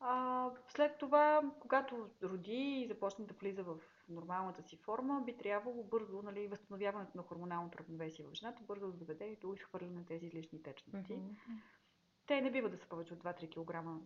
А, 0.00 0.50
след 0.68 0.98
това, 0.98 1.52
когато 1.60 2.10
роди 2.22 2.80
и 2.82 2.86
започне 2.88 3.24
да 3.24 3.34
влиза 3.34 3.62
в 3.62 3.76
нормалната 4.08 4.62
си 4.62 4.76
форма, 4.76 5.22
би 5.26 5.36
трябвало 5.36 5.84
бързо, 5.84 6.22
нали, 6.22 6.48
възстановяването 6.48 7.16
на 7.16 7.22
хормоналното 7.22 7.78
равновесие 7.78 8.24
в 8.24 8.34
жената, 8.34 8.62
бързо 8.62 8.86
да 8.86 8.92
доведе 8.92 9.36
до 9.40 9.54
изхвърляне 9.54 9.94
на 9.94 10.06
тези 10.06 10.26
излишни 10.26 10.62
течности. 10.62 11.12
Mm-hmm. 11.12 11.62
Те 12.26 12.40
не 12.40 12.50
бива 12.50 12.68
да 12.68 12.78
са 12.78 12.88
повече 12.88 13.14
от 13.14 13.22
2-3 13.22 13.50
кг 13.50 14.02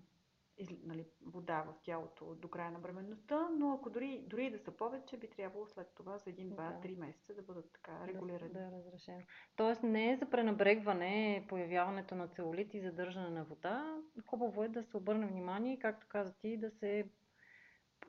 нали, 0.85 1.07
вода 1.27 1.63
в 1.63 1.83
тялото 1.83 2.35
до 2.35 2.49
края 2.49 2.71
на 2.71 2.79
бременността, 2.79 3.49
но 3.59 3.73
ако 3.73 3.91
дори, 3.91 4.25
дори 4.27 4.51
да 4.51 4.59
са 4.59 4.71
повече, 4.71 5.17
би 5.17 5.31
трябвало 5.31 5.67
след 5.67 5.95
това 5.95 6.19
за 6.19 6.31
1, 6.31 6.55
2, 6.55 6.87
3 6.87 6.99
месеца 6.99 7.35
да 7.35 7.43
бъдат 7.43 7.73
така 7.73 8.07
регулирани. 8.07 8.53
Да, 8.53 8.61
да 8.61 8.77
разрешено. 8.77 9.23
Тоест 9.57 9.83
не 9.83 10.13
е 10.13 10.17
за 10.17 10.31
пренабрегване 10.31 11.45
появяването 11.49 12.15
на 12.15 12.29
целулит 12.29 12.75
и 12.75 12.81
задържане 12.81 13.31
на 13.31 13.45
вода. 13.45 14.03
Хубаво 14.27 14.65
е 14.65 14.69
да 14.69 14.85
се 14.85 14.97
обърне 14.97 15.27
внимание, 15.27 15.79
както 15.79 16.07
каза 16.09 16.35
ти, 16.39 16.57
да 16.57 16.71
се 16.71 17.05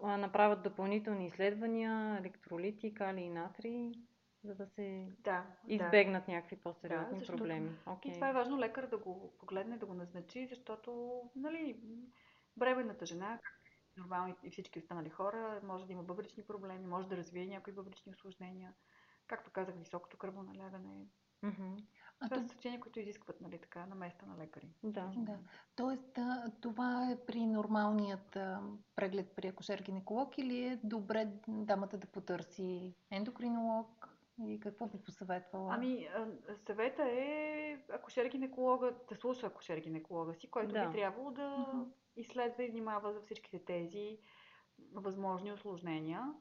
направят 0.02 0.64
допълнителни 0.64 1.26
изследвания, 1.26 2.18
електролити, 2.20 2.94
кали 2.94 3.22
и 3.22 3.30
натрий, 3.30 3.92
за 4.44 4.56
да 4.56 4.68
се 4.68 5.08
да, 5.20 5.46
избегнат 5.68 6.26
да. 6.26 6.32
някакви 6.32 6.56
по-сериозни 6.56 7.20
да, 7.20 7.26
проблеми. 7.26 7.72
Okay. 7.86 8.06
И 8.06 8.14
това 8.14 8.30
е 8.30 8.34
важно 8.34 8.60
лекар 8.60 8.88
да 8.88 8.98
го 8.98 9.34
погледне, 9.40 9.78
да 9.78 9.86
го 9.86 9.94
назначи, 9.94 10.48
защото 10.48 11.22
нали, 11.36 11.80
Бременната 12.58 13.06
жена, 13.06 13.40
както 13.44 13.64
нормално 13.98 14.36
и 14.44 14.52
всички 14.52 14.80
останали 14.80 15.10
хора, 15.10 15.62
може 15.64 15.86
да 15.86 15.94
има 15.94 16.04
бъбрични 16.04 16.44
проблеми, 16.44 16.88
може 16.88 17.08
да 17.08 17.18
развие 17.18 17.48
някои 17.48 17.74
бъбрични 17.74 18.12
осложнения. 18.12 18.74
Както 19.28 19.52
казах, 19.52 19.76
високото 19.76 20.18
кръвоналягане. 20.18 21.08
Mm-hmm. 21.44 21.86
А 22.20 22.30
това 22.30 22.42
са 22.42 22.48
състояния, 22.48 22.82
които 22.82 23.00
изискват 23.00 23.42
нали, 23.42 23.58
така, 23.58 23.86
на 23.86 23.96
места 23.96 24.26
на 24.26 24.38
лекари. 24.38 24.70
Да. 24.84 25.12
да. 25.18 25.40
Тоест, 25.76 26.20
това 26.62 27.12
е 27.12 27.26
при 27.26 27.46
нормалният 27.46 28.38
преглед 28.96 29.36
при 29.36 29.52
акушер-гинеколог 29.52 30.38
или 30.38 30.66
е 30.66 30.80
добре 30.84 31.32
дамата 31.48 31.98
да 31.98 32.08
потърси 32.08 32.96
ендокринолог? 33.12 34.10
И 34.48 34.60
какво 34.60 34.88
би 34.88 34.98
посъветвала? 34.98 35.74
Ами, 35.76 36.10
съвета 36.66 37.04
е 37.04 37.78
акушер-гинеколога, 37.90 38.96
да 39.10 39.16
слуша 39.16 39.50
акушер-гинеколога 39.50 40.34
си, 40.34 40.52
който 40.52 40.74
да. 40.74 40.86
би 40.86 40.98
трябвало 40.98 41.32
да 41.32 41.42
uh-huh 41.42 41.86
изследва 42.16 42.64
и 42.64 42.68
внимава 42.68 43.14
за 43.14 43.22
всичките 43.22 43.66
тези 43.66 44.18
възможни 44.94 45.52
осложнения. 45.52 46.34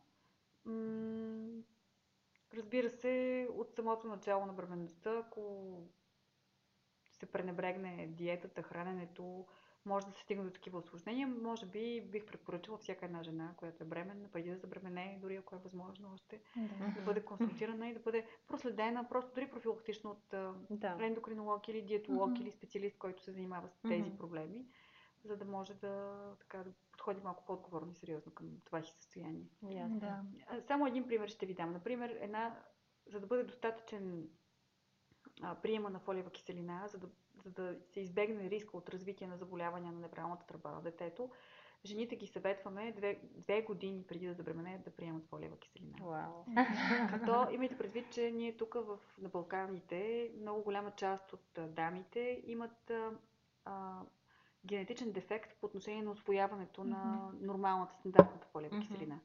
Разбира 2.54 2.90
се, 2.90 3.48
от 3.56 3.74
самото 3.74 4.08
начало 4.08 4.46
на 4.46 4.52
бременността, 4.52 5.18
ако 5.18 5.72
се 7.10 7.26
пренебрегне 7.26 8.06
диетата, 8.06 8.62
храненето, 8.62 9.46
може 9.84 10.06
да 10.06 10.12
се 10.12 10.20
стигне 10.20 10.44
до 10.44 10.50
такива 10.50 10.78
осложнения. 10.78 11.26
Може 11.26 11.66
би 11.66 12.00
бих 12.00 12.26
препоръчала 12.26 12.78
всяка 12.78 13.04
една 13.04 13.22
жена, 13.22 13.54
която 13.56 13.82
е 13.82 13.86
бременна, 13.86 14.28
преди 14.32 14.50
да 14.50 14.56
забремене, 14.56 15.18
дори 15.22 15.36
ако 15.36 15.54
е 15.54 15.58
възможно 15.58 16.10
още, 16.14 16.40
да, 16.56 16.94
да 16.94 17.00
бъде 17.00 17.24
консултирана 17.24 17.88
и 17.88 17.94
да 17.94 18.00
бъде 18.00 18.26
проследена, 18.48 19.08
просто 19.08 19.34
дори 19.34 19.50
профилактично 19.50 20.10
от 20.10 20.34
да. 20.70 20.98
ендокринолог 21.00 21.68
или 21.68 21.82
диетолог 21.82 22.30
mm-hmm. 22.30 22.42
или 22.42 22.50
специалист, 22.50 22.98
който 22.98 23.22
се 23.22 23.32
занимава 23.32 23.68
с 23.68 23.80
тези 23.80 24.02
mm-hmm. 24.02 24.16
проблеми 24.16 24.66
за 25.24 25.36
да 25.36 25.44
може 25.44 25.74
да, 25.74 26.18
така, 26.40 26.58
да 26.58 26.72
подходи 26.92 27.20
малко 27.24 27.44
по-отговорно 27.46 27.92
и 27.92 27.94
сериозно 27.94 28.32
към 28.32 28.46
това 28.64 28.82
си 28.82 28.92
състояние. 28.92 29.46
Ясно. 29.70 30.00
Да. 30.00 30.22
Само 30.66 30.86
един 30.86 31.06
пример 31.08 31.28
ще 31.28 31.46
ви 31.46 31.54
дам. 31.54 31.72
Например, 31.72 32.18
една, 32.20 32.62
за 33.06 33.20
да 33.20 33.26
бъде 33.26 33.44
достатъчен 33.44 34.28
а, 35.42 35.54
приема 35.54 35.90
на 35.90 35.98
фолиева 35.98 36.30
киселина, 36.30 36.88
за 36.88 36.98
да, 36.98 37.08
за 37.44 37.50
да 37.50 37.76
се 37.92 38.00
избегне 38.00 38.50
риска 38.50 38.76
от 38.76 38.88
развитие 38.88 39.26
на 39.26 39.36
заболявания 39.36 39.92
на 39.92 40.00
неправилната 40.00 40.46
тръба 40.46 40.70
на 40.70 40.82
детето, 40.82 41.30
жените 41.84 42.16
ги 42.16 42.26
съветваме 42.26 42.92
две, 42.92 43.20
две 43.22 43.62
години 43.62 44.04
преди 44.06 44.26
да 44.26 44.34
забременеят 44.34 44.82
да 44.82 44.90
приемат 44.90 45.26
фолиева 45.26 45.56
киселина. 45.56 45.98
Wow. 45.98 47.10
Като 47.10 47.54
имайте 47.54 47.78
предвид, 47.78 48.12
че 48.12 48.30
ние 48.30 48.56
тук 48.56 48.74
в, 48.74 48.98
на 49.18 49.28
Балканите 49.28 50.30
много 50.40 50.62
голяма 50.62 50.90
част 50.90 51.32
от 51.32 51.58
дамите 51.68 52.42
имат 52.46 52.92
а, 53.64 54.02
генетичен 54.66 55.12
дефект 55.12 55.56
по 55.60 55.66
отношение 55.66 56.02
на 56.02 56.10
освояването 56.10 56.80
mm-hmm. 56.80 56.88
на 56.88 57.30
нормалната 57.40 57.94
стандартната 57.94 58.46
mm-hmm. 58.46 58.80
киселина. 58.80 59.20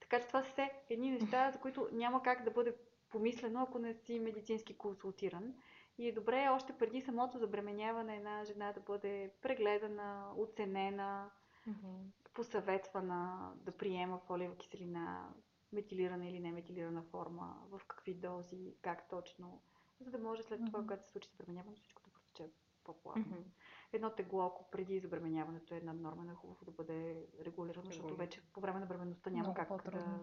Така 0.00 0.20
че 0.20 0.26
това 0.26 0.42
са 0.42 0.50
все 0.50 0.70
едни 0.90 1.10
неща, 1.10 1.50
за 1.50 1.58
които 1.58 1.88
няма 1.92 2.22
как 2.22 2.44
да 2.44 2.50
бъде 2.50 2.74
помислено, 3.10 3.62
ако 3.62 3.78
не 3.78 3.94
си 3.94 4.18
медицински 4.18 4.78
консултиран. 4.78 5.54
И 5.98 6.08
е 6.08 6.12
добре 6.12 6.48
още 6.48 6.72
преди 6.78 7.00
самото 7.00 7.38
забременяване 7.38 8.16
една 8.16 8.44
жена 8.44 8.72
да 8.72 8.80
бъде 8.80 9.32
прегледана, 9.42 10.32
оценена, 10.36 11.30
mm-hmm. 11.68 12.32
посъветвана 12.34 13.52
да 13.56 13.76
приема 13.76 14.18
фолиева 14.18 14.56
киселина, 14.56 15.34
метилирана 15.72 16.28
или 16.28 16.40
неметилирана 16.40 17.02
форма, 17.02 17.56
в 17.70 17.80
какви 17.86 18.14
дози, 18.14 18.74
как 18.82 19.08
точно, 19.08 19.62
за 20.00 20.10
да 20.10 20.18
може 20.18 20.42
след 20.42 20.60
това, 20.66 20.78
mm-hmm. 20.78 20.82
когато 20.82 21.04
се 21.04 21.10
случи 21.10 21.28
забременяване, 21.28 21.76
всичко 21.76 22.02
да 22.02 22.10
протече 22.10 22.50
по-плавно. 22.92 23.24
Mm-hmm 23.24 23.52
едно 23.92 24.10
тегло, 24.10 24.46
ако 24.46 24.70
преди 24.70 25.00
забременяването 25.00 25.74
е 25.74 25.80
над 25.80 25.96
норма, 25.96 26.32
е 26.32 26.34
хубаво 26.34 26.64
да 26.64 26.70
бъде 26.70 27.26
регулирано, 27.44 27.86
защото 27.86 28.16
вече 28.16 28.42
по 28.52 28.60
време 28.60 28.80
на 28.80 28.86
бременността 28.86 29.30
няма 29.30 29.54
как 29.54 29.90
да, 29.90 30.18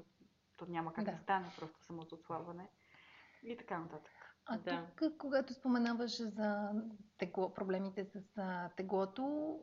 то 0.57 0.65
няма 0.65 0.93
как 0.93 1.05
да. 1.05 1.11
да 1.11 1.17
стане 1.17 1.51
просто 1.57 1.83
самото 1.83 2.15
отслабване 2.15 2.69
и 3.43 3.57
така 3.57 3.79
нататък. 3.79 4.13
А 4.45 4.57
да. 4.57 4.87
тук, 4.97 5.17
когато 5.17 5.53
споменаваш 5.53 6.21
за 6.21 6.71
тегло, 7.17 7.53
проблемите 7.53 8.05
с 8.05 8.37
а, 8.37 8.69
теглото, 8.69 9.59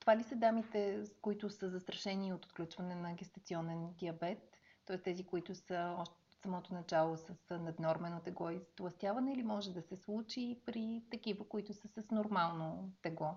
това 0.00 0.16
ли 0.16 0.22
са 0.22 0.36
дамите, 0.36 1.04
с 1.04 1.20
които 1.20 1.50
са 1.50 1.70
застрашени 1.70 2.32
от 2.32 2.44
отключване 2.44 2.94
на 2.94 3.14
гестационен 3.14 3.94
диабет? 3.94 4.38
Т.е. 4.86 5.02
тези, 5.02 5.26
които 5.26 5.54
са 5.54 5.96
още 5.98 6.25
самото 6.46 6.74
начало 6.74 7.16
с 7.16 7.34
наднормено 7.50 8.20
тегло 8.20 8.50
и 8.50 8.60
тластяване 8.76 9.32
или 9.32 9.42
може 9.42 9.72
да 9.72 9.82
се 9.82 9.96
случи 9.96 10.60
при 10.66 11.02
такива, 11.10 11.48
които 11.48 11.74
са 11.74 11.88
с 11.88 12.10
нормално 12.10 12.92
тегло? 13.02 13.30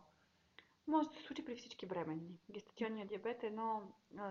Може 0.87 1.09
да 1.09 1.15
се 1.15 1.21
случи 1.21 1.45
при 1.45 1.55
всички 1.55 1.85
бременни. 1.85 2.39
Гестационният 2.51 3.09
диабет 3.09 3.43
е 3.43 3.47
едно 3.47 3.81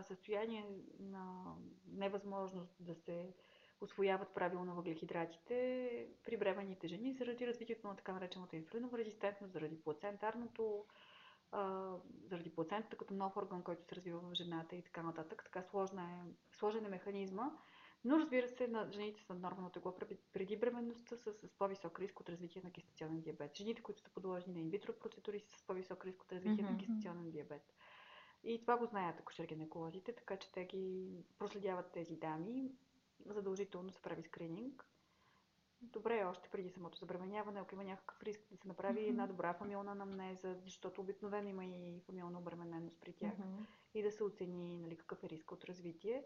състояние 0.02 0.66
на 1.00 1.54
невъзможност 1.92 2.76
да 2.80 2.94
се 2.94 3.35
освояват 3.80 4.35
правилно 4.35 4.75
въглехидратите 4.75 5.90
при 6.25 6.37
бременните 6.37 6.88
жени 6.88 7.14
заради 7.14 7.47
развитието 7.47 7.87
на 7.88 7.97
така 7.97 8.12
наречената 8.12 8.56
инсулинова 8.56 8.99
резистентност, 8.99 9.52
заради 9.52 9.82
плацентарното, 9.82 10.85
заради 12.25 12.50
плацентата 12.54 12.97
като 12.97 13.14
нов 13.14 13.37
орган, 13.37 13.62
който 13.62 13.85
се 13.85 13.97
развива 13.97 14.20
в 14.20 14.35
жената 14.35 14.76
и 14.76 14.82
така 14.82 15.02
нататък. 15.02 15.42
Така 15.44 15.62
сложна 15.62 16.02
е, 16.02 16.56
сложен 16.56 16.85
е 16.85 16.88
механизма. 16.88 17.50
Но 18.05 18.19
разбира 18.19 18.49
се, 18.49 18.69
на 18.69 18.93
жените 18.93 19.23
с 19.23 19.28
наднормално 19.28 19.71
тегло 19.71 19.95
преди 20.33 20.57
бременността 20.57 21.17
са 21.17 21.33
с 21.33 21.49
по-висок 21.59 22.00
риск 22.00 22.21
от 22.21 22.28
развитие 22.28 22.62
на 22.64 22.71
гестационен 22.71 23.21
диабет. 23.21 23.57
Жените, 23.57 23.83
които 23.83 24.02
са 24.02 24.11
подложени 24.11 24.55
на 24.55 24.61
инвитро 24.61 24.93
процедури, 24.93 25.40
са 25.40 25.59
с 25.59 25.62
по-висок 25.62 26.05
риск 26.05 26.23
от 26.23 26.33
развитие 26.33 26.64
mm-hmm. 26.64 26.71
на 26.71 26.76
гестационен 26.76 27.31
диабет. 27.31 27.75
И 28.45 28.61
това 28.61 28.76
го 28.76 28.87
знаят 28.87 29.21
акушер-гинеколозите, 29.21 30.17
така 30.17 30.37
че 30.37 30.52
те 30.52 30.64
ги 30.64 31.17
проследяват 31.38 31.93
тези 31.93 32.17
дами. 32.17 32.73
Задължително 33.26 33.90
се 33.90 34.02
прави 34.02 34.23
скрининг. 34.23 34.85
Добре 35.81 36.19
е 36.19 36.25
още 36.25 36.49
преди 36.49 36.71
самото 36.71 36.99
забременяване, 36.99 37.61
ако 37.61 37.75
има 37.75 37.85
някакъв 37.85 38.23
риск 38.23 38.40
да 38.50 38.57
се 38.57 38.69
направи 38.69 39.00
mm-hmm. 39.00 39.09
една 39.09 39.26
добра 39.26 39.55
фамилна 39.55 39.95
намнеза, 39.95 40.55
защото 40.55 41.00
обикновено 41.00 41.49
има 41.49 41.64
и 41.64 42.00
фамилна 42.07 42.38
обремененост 42.38 43.00
при 43.00 43.12
тях. 43.12 43.35
Mm-hmm. 43.35 43.67
И 43.95 44.02
да 44.02 44.11
се 44.12 44.25
оцени 44.25 44.78
нали, 44.78 44.97
какъв 44.97 45.25
е 45.25 45.28
риск 45.28 45.52
от 45.52 45.64
развитие. 45.64 46.25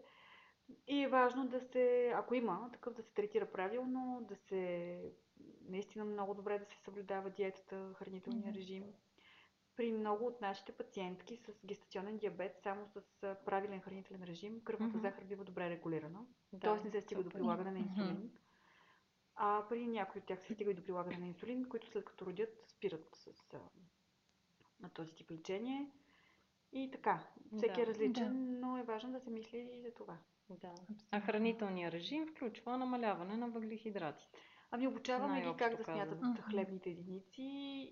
И 0.87 1.03
е 1.03 1.07
важно 1.07 1.47
да 1.47 1.61
се, 1.61 2.13
ако 2.15 2.35
има 2.35 2.69
такъв, 2.73 2.93
да 2.93 3.03
се 3.03 3.13
третира 3.13 3.51
правилно, 3.51 4.25
да 4.29 4.35
се 4.35 5.13
наистина 5.61 6.05
много 6.05 6.33
добре 6.33 6.59
да 6.59 6.65
се 6.65 6.77
съблюдава 6.83 7.29
диетата, 7.29 7.93
хранителния 7.93 8.53
mm-hmm. 8.53 8.55
режим. 8.55 8.83
При 9.75 9.91
много 9.91 10.25
от 10.25 10.41
нашите 10.41 10.71
пациентки 10.71 11.37
с 11.37 11.65
гестационен 11.65 12.17
диабет, 12.17 12.59
само 12.63 12.87
с 12.87 13.01
правилен 13.45 13.81
хранителен 13.81 14.23
режим, 14.23 14.63
кръвната 14.63 14.97
mm-hmm. 14.97 15.01
захар 15.01 15.23
бива 15.23 15.43
добре 15.43 15.69
регулирана. 15.69 16.25
Да, 16.53 16.67
Тоест 16.67 16.83
не 16.83 16.91
се 16.91 17.01
стига 17.01 17.23
до 17.23 17.29
прилагане 17.29 17.71
на 17.71 17.79
инсулин. 17.79 18.17
Mm-hmm. 18.17 18.39
А 19.35 19.65
при 19.69 19.87
някои 19.87 20.19
от 20.19 20.27
тях 20.27 20.39
се 20.39 20.53
стига 20.53 20.71
и 20.71 20.73
до 20.73 20.83
прилагане 20.83 21.17
на 21.17 21.27
инсулин, 21.27 21.69
които 21.69 21.87
след 21.87 22.05
като 22.05 22.25
родят 22.25 22.63
спират 22.67 23.15
с 23.15 23.53
а, 23.53 23.59
на 24.79 24.89
този 24.89 25.13
тип 25.13 25.31
лечение. 25.31 25.91
И 26.71 26.91
така, 26.91 27.27
всеки 27.57 27.75
Да. 27.75 27.81
е 27.81 27.87
различен, 27.87 28.45
Да. 28.45 28.67
но 28.67 28.77
е 28.77 28.83
важно 28.83 29.11
да 29.11 29.19
се 29.19 29.29
мисли 29.29 29.69
и 29.73 29.81
за 29.81 29.93
това. 29.93 30.17
Да. 30.49 30.73
А 31.11 31.21
хранителният 31.21 31.93
режим 31.93 32.27
включва 32.27 32.77
намаляване 32.77 33.37
на 33.37 33.47
въглехидратите. 33.49 34.39
Ами 34.71 34.87
обучаваме 34.87 35.41
ги 35.41 35.57
как 35.57 35.77
да 35.77 35.83
смятат 35.83 36.19
казано. 36.19 36.37
Хлебните 36.49 36.89
единици 36.89 37.43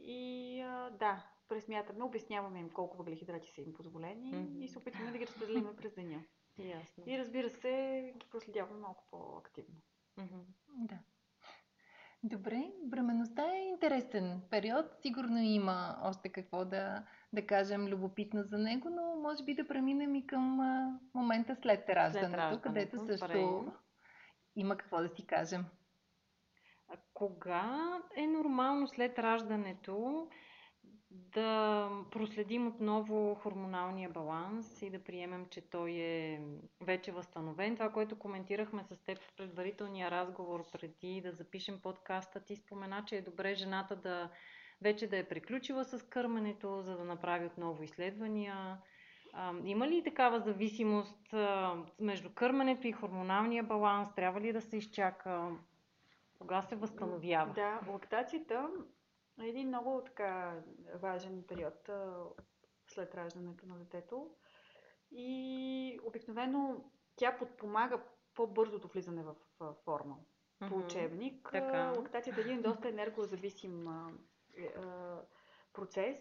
и 0.01 0.62
а, 0.62 0.89
да, 0.89 1.25
пресмятаме, 1.48 2.03
обясняваме 2.03 2.60
им 2.60 2.70
колко 2.70 2.98
въглехидрати 2.98 3.51
са 3.51 3.62
им 3.62 3.74
позволени 3.74 4.31
Мгм. 4.34 4.62
и 4.62 4.67
се 4.67 4.77
опитваме 4.77 5.12
да 5.12 5.17
ги 5.17 5.27
разпределим 5.27 5.75
през 5.77 5.93
деня. 5.93 6.24
Ясно. 6.58 7.03
И 7.08 7.17
разбира 7.20 7.50
се, 7.50 8.13
ги 8.17 8.29
проследяваме 8.29 8.79
малко 8.79 9.08
по-активно. 9.12 9.75
Мгм. 10.17 10.39
Да. 10.77 11.00
Добре, 12.24 12.72
бременността 12.84 13.44
е 13.56 13.68
интересен 13.70 14.42
период. 14.50 14.86
Сигурно 15.01 15.38
има 15.38 15.98
още 16.04 16.30
какво 16.30 16.66
да, 16.66 17.04
да 17.34 17.46
кажем 17.46 17.88
любопитно 17.88 18.44
за 18.44 18.58
него, 18.58 18.90
но 18.90 19.22
може 19.22 19.44
би 19.44 19.56
да 19.56 19.68
преминем 19.68 20.16
и 20.16 20.28
към 20.28 20.60
а, 20.60 21.00
момента 21.13 21.56
след 21.62 21.90
раждането, 21.90 22.38
раждането, 22.38 22.62
където 22.62 23.06
също 23.06 23.28
добре. 23.28 23.72
има 24.56 24.78
какво 24.78 24.98
да 24.98 25.10
си 25.10 25.25
кажем. 25.28 25.66
А 26.90 26.98
кога 27.13 28.00
е 28.16 28.28
нормално 28.28 28.88
след 28.88 29.20
раждането 29.20 30.28
да 31.12 31.89
проследим 32.12 32.68
отново 32.68 33.36
хормоналния 33.36 34.10
баланс 34.10 34.82
и 34.82 34.89
да 34.89 35.03
приемем, 35.03 35.46
че 35.50 35.62
той 35.62 35.91
е 35.91 36.41
вече 36.82 37.12
възстановен? 37.12 37.75
Това, 37.75 37.89
което 37.89 38.20
коментирахме 38.20 38.84
с 38.84 38.98
теб 39.03 39.18
в 39.20 39.34
предварителния 39.38 40.12
разговор 40.12 40.65
преди 40.72 41.22
да 41.22 41.32
запишем 41.32 41.80
подкаста, 41.80 42.39
ти 42.39 42.56
спомена, 42.56 43.03
че 43.08 43.15
е 43.15 43.22
добре 43.22 43.56
жената 43.56 43.96
да 43.96 44.30
вече 44.82 45.08
да 45.08 45.18
е 45.18 45.27
приключила 45.27 45.86
с 45.86 46.10
кърменето, 46.10 46.82
за 46.82 46.98
да 46.98 47.03
направи 47.03 47.46
отново 47.46 47.84
изследвания. 47.84 48.77
А, 49.34 49.53
има 49.65 49.88
ли 49.88 50.03
такава 50.03 50.39
зависимост 50.39 51.34
а, 51.34 51.75
между 52.00 52.30
кърменето 52.30 52.88
и 52.88 52.91
хормоналния 52.91 53.63
баланс? 53.63 54.10
Трябва 54.15 54.41
ли 54.41 54.53
да 54.53 54.62
се 54.62 54.77
изчака? 54.77 55.50
Кога 56.39 56.62
се 56.62 56.75
възстановява? 56.75 57.53
Да, 57.53 57.80
лактацията 57.88 58.70
един 59.40 59.68
много 59.68 60.02
така 60.06 60.62
важен 60.96 61.44
период 61.48 61.90
а, 61.90 62.24
след 62.88 63.16
раждането 63.16 63.66
на 63.66 63.78
детето. 63.78 64.30
И 65.12 66.00
обикновено 66.04 66.84
тя 67.16 67.38
подпомага 67.38 68.02
по-бързото 68.36 68.88
влизане 68.88 69.24
в 69.24 69.36
форма. 69.86 70.18
По 70.60 70.66
Мгм. 70.66 70.86
учебник. 70.86 71.50
Така. 71.52 71.94
Лактацията 71.98 72.40
е 72.42 72.44
един 72.44 72.62
доста 72.62 72.90
енергозависим 72.90 73.88
а, 73.88 74.12
е, 74.58 74.66
а, 74.66 75.22
процес. 75.74 76.18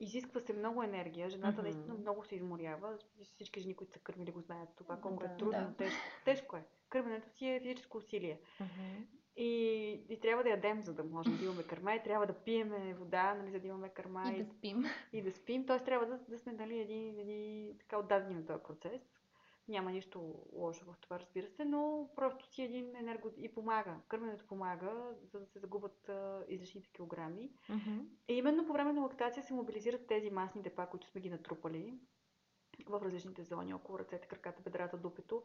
Изисква 0.00 0.40
се 0.40 0.52
много 0.52 0.82
енергия. 0.82 1.30
Жената 1.30 1.52
Мгм. 1.52 1.62
наистина 1.62 1.94
много 1.94 2.24
се 2.24 2.34
изморява. 2.34 2.98
Всички 3.34 3.60
жени, 3.60 3.76
които 3.76 3.92
са 3.92 3.98
кърмили, 3.98 4.32
го 4.32 4.40
знаят 4.40 4.68
това, 4.76 5.00
колко 5.00 5.24
Да. 5.24 5.32
е 5.32 5.36
трудно, 5.36 5.68
Да. 5.68 5.74
тежко. 5.76 6.00
Тежко 6.24 6.56
е. 6.56 6.64
Кърменето 6.88 7.28
си 7.28 7.46
е 7.46 7.60
физическо 7.60 7.98
усилие. 7.98 8.40
Мгм. 8.60 9.04
И, 9.40 9.92
и 10.08 10.20
трябва 10.20 10.42
да 10.42 10.50
ядем, 10.50 10.84
за 10.84 10.94
да 10.94 11.04
можем 11.04 11.36
да 11.36 11.44
имаме 11.44 11.62
кърма, 11.62 11.94
и 11.94 12.02
трябва 12.02 12.26
да 12.26 12.32
пиеме 12.32 12.94
вода, 12.94 13.34
нали, 13.34 13.50
за 13.50 13.60
да 13.60 13.66
имаме 13.66 13.88
кърма 13.88 14.32
И 14.32 14.34
и, 14.34 14.42
да 14.42 14.50
спим. 14.50 14.84
и 15.12 15.22
да 15.22 15.32
спим. 15.32 15.66
Тоест 15.66 15.84
трябва 15.84 16.06
да, 16.06 16.18
да 16.28 16.38
сме 16.38 16.52
нали, 16.52 16.78
едни, 16.80 17.08
едни 17.20 17.74
така 17.78 17.98
отдадени 17.98 18.34
на 18.34 18.46
този 18.46 18.62
процес. 18.62 19.02
Няма 19.68 19.90
нищо 19.90 20.34
лошо 20.52 20.84
в 20.84 20.96
това, 21.00 21.20
разбира 21.20 21.48
се, 21.48 21.64
но 21.64 22.08
просто 22.16 22.46
си 22.46 22.62
един 22.62 22.96
енерго... 22.96 23.30
и 23.36 23.54
помага. 23.54 23.96
Кърменето 24.08 24.46
помага, 24.46 25.14
за 25.32 25.40
да 25.40 25.46
се 25.46 25.58
загубят 25.58 26.08
а, 26.08 26.44
излишните 26.48 26.90
килограми. 26.92 27.50
Мгм. 27.68 27.98
И 28.28 28.34
именно 28.34 28.66
по 28.66 28.72
време 28.72 28.92
на 28.92 29.02
лактация 29.02 29.42
се 29.42 29.54
мобилизират 29.54 30.06
тези 30.06 30.30
масни 30.30 30.62
депа, 30.62 30.86
които 30.86 31.06
сме 31.06 31.20
ги 31.20 31.30
натрупали 31.30 31.94
в 32.86 33.02
различните 33.02 33.42
зони, 33.44 33.74
около 33.74 33.98
ръцете, 33.98 34.28
краката, 34.28 34.62
бедрата, 34.62 34.96
дупето, 34.96 35.42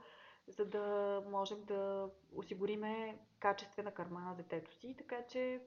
за 0.48 0.66
да 0.66 1.22
можем 1.30 1.64
да 1.64 2.10
осигуриме 2.36 3.20
качествена 3.40 3.94
кърма 3.94 4.20
на 4.20 4.36
детето 4.36 4.74
си. 4.74 4.96
Така 4.98 5.26
че 5.28 5.62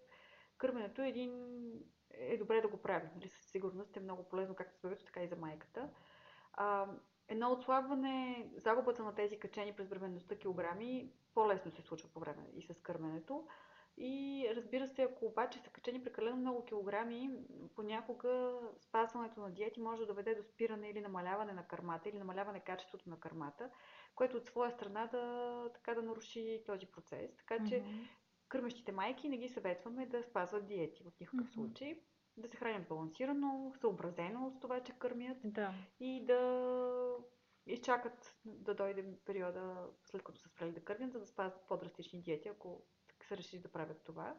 кърменето 0.58 1.02
е 1.02 1.08
един 1.08 1.62
е 2.10 2.36
добре 2.36 2.60
да 2.60 2.68
го 2.68 2.76
правим. 2.76 3.10
Нали? 3.14 3.28
Със 3.28 3.46
сигурност 3.46 3.96
е 3.96 4.00
много 4.00 4.28
полезно 4.28 4.54
както 4.54 4.74
за 4.74 4.88
бебето, 4.88 5.04
така 5.04 5.22
и 5.22 5.28
за 5.28 5.36
майката. 5.36 5.90
А, 6.52 6.86
едно 7.28 7.52
отслабване, 7.52 8.50
загубата 8.56 9.02
на 9.02 9.14
тези 9.14 9.38
качени 9.38 9.72
през 9.72 9.88
бременността 9.88 10.36
килограми 10.36 11.12
по-лесно 11.34 11.70
се 11.70 11.82
случва 11.82 12.08
по 12.08 12.20
време 12.20 12.46
и 12.54 12.62
с 12.62 12.80
кърменето. 12.82 13.46
И 14.00 14.46
разбира 14.56 14.88
се, 14.88 15.02
ако 15.02 15.26
обаче 15.26 15.58
са 15.58 15.70
качени 15.70 16.04
прекалено 16.04 16.36
много 16.36 16.64
килограми, 16.64 17.30
понякога 17.76 18.58
спазването 18.80 19.40
на 19.40 19.50
диети 19.50 19.80
може 19.80 20.00
да 20.00 20.06
доведе 20.06 20.34
до 20.34 20.42
спиране 20.42 20.88
или 20.88 21.00
намаляване 21.00 21.52
на 21.52 21.66
кърмата, 21.66 22.08
или 22.08 22.18
намаляване 22.18 22.60
качеството 22.60 23.10
на 23.10 23.20
кърмата, 23.20 23.70
което 24.18 24.36
от 24.36 24.46
своя 24.46 24.70
страна 24.72 25.06
да, 25.06 25.70
така 25.74 25.94
да 25.94 26.02
наруши 26.02 26.62
този 26.66 26.86
процес. 26.86 27.36
Така 27.36 27.64
че 27.68 27.80
Мгм. 27.80 28.02
кърмещите 28.48 28.92
майки 28.92 29.28
не 29.28 29.38
ги 29.38 29.48
съветваме 29.48 30.06
да 30.06 30.22
спазват 30.22 30.66
диети 30.66 31.02
в 31.02 31.20
никакъв 31.20 31.40
Мгм. 31.46 31.52
случай. 31.52 32.00
Да 32.36 32.48
се 32.48 32.56
хранят 32.56 32.88
балансирано, 32.88 33.72
съобразено 33.80 34.50
с 34.50 34.60
това, 34.60 34.82
че 34.82 34.98
кърмят 34.98 35.38
Да. 35.44 35.74
и 36.00 36.24
да 36.26 37.16
изчакат 37.66 38.36
да 38.44 38.74
дойде 38.74 39.04
периода, 39.24 39.86
след 40.04 40.22
като 40.22 40.40
са 40.40 40.48
спрели 40.48 40.72
да 40.72 40.84
кърмят, 40.84 41.12
за 41.12 41.18
да 41.18 41.26
спазват 41.26 41.66
по-драстични 41.68 42.22
диети, 42.22 42.48
ако 42.48 42.82
са 43.28 43.36
решили 43.36 43.60
да 43.60 43.72
правят 43.72 44.02
това. 44.04 44.36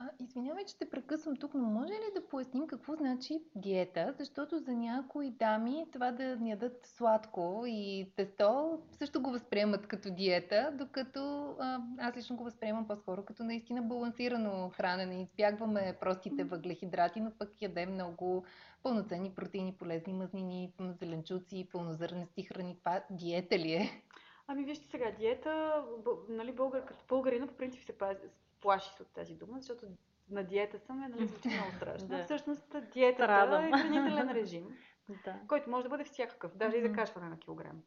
А, 0.00 0.10
извинявай, 0.18 0.64
че 0.64 0.78
те 0.78 0.90
прекъсвам 0.90 1.36
тук, 1.36 1.54
но 1.54 1.64
може 1.64 1.92
ли 1.92 2.12
да 2.14 2.28
поясним 2.28 2.66
какво 2.66 2.96
значи 2.96 3.42
диета? 3.54 4.14
Защото 4.18 4.58
за 4.58 4.72
някои 4.72 5.30
дами 5.30 5.86
това 5.92 6.12
да 6.12 6.38
ядат 6.44 6.86
сладко 6.86 7.64
и 7.66 8.12
тесто 8.16 8.78
също 8.92 9.22
го 9.22 9.30
възприемат 9.30 9.86
като 9.86 10.10
диета, 10.10 10.70
докато 10.78 11.54
а, 11.60 11.80
аз 11.98 12.16
лично 12.16 12.36
го 12.36 12.44
възприемам 12.44 12.86
по-скоро 12.86 13.24
като 13.24 13.44
наистина 13.44 13.82
балансирано 13.82 14.70
хранене. 14.76 15.22
Избягваме 15.22 15.96
простите 16.00 16.44
въглехидрати, 16.44 17.20
но 17.20 17.30
пък 17.38 17.62
ядем 17.62 17.92
много 17.92 18.44
пълноценни 18.82 19.34
протеини, 19.34 19.76
полезни 19.78 20.12
мазнини, 20.12 20.72
зеленчуци, 21.00 21.68
пълнозърнести 21.72 22.42
храни. 22.42 22.76
Това 22.78 23.02
диета 23.10 23.58
ли 23.58 23.72
е? 23.72 24.02
Ами 24.46 24.64
вижте 24.64 24.86
сега, 24.86 25.10
диета, 25.18 25.84
нали, 26.28 26.52
българ, 26.52 26.84
като 26.84 27.04
българина 27.08 27.46
по 27.46 27.54
принцип 27.54 27.84
се 27.84 27.98
пази, 27.98 28.20
плаши 28.60 28.90
се 28.96 29.02
от 29.02 29.08
тази 29.08 29.34
дума, 29.34 29.60
защото 29.60 29.86
на 30.30 30.44
диета 30.44 30.78
съм, 30.78 31.02
е, 31.02 31.08
нали, 31.08 31.26
звучи 31.26 31.48
много 31.58 31.72
страшно. 31.76 32.08
Да. 32.08 32.24
Всъщност 32.24 32.76
диетата 32.92 33.24
Страдам. 33.24 33.64
е 33.64 33.70
хранителен 33.70 34.30
режим, 34.30 34.78
Да. 35.24 35.40
който 35.48 35.70
може 35.70 35.82
да 35.82 35.88
бъде 35.88 36.04
всякакъв, 36.04 36.56
даже 36.56 36.76
и 36.76 36.82
за 36.82 36.88
Мгм. 36.88 36.96
качване 36.96 37.28
на 37.28 37.38
килограми. 37.38 37.82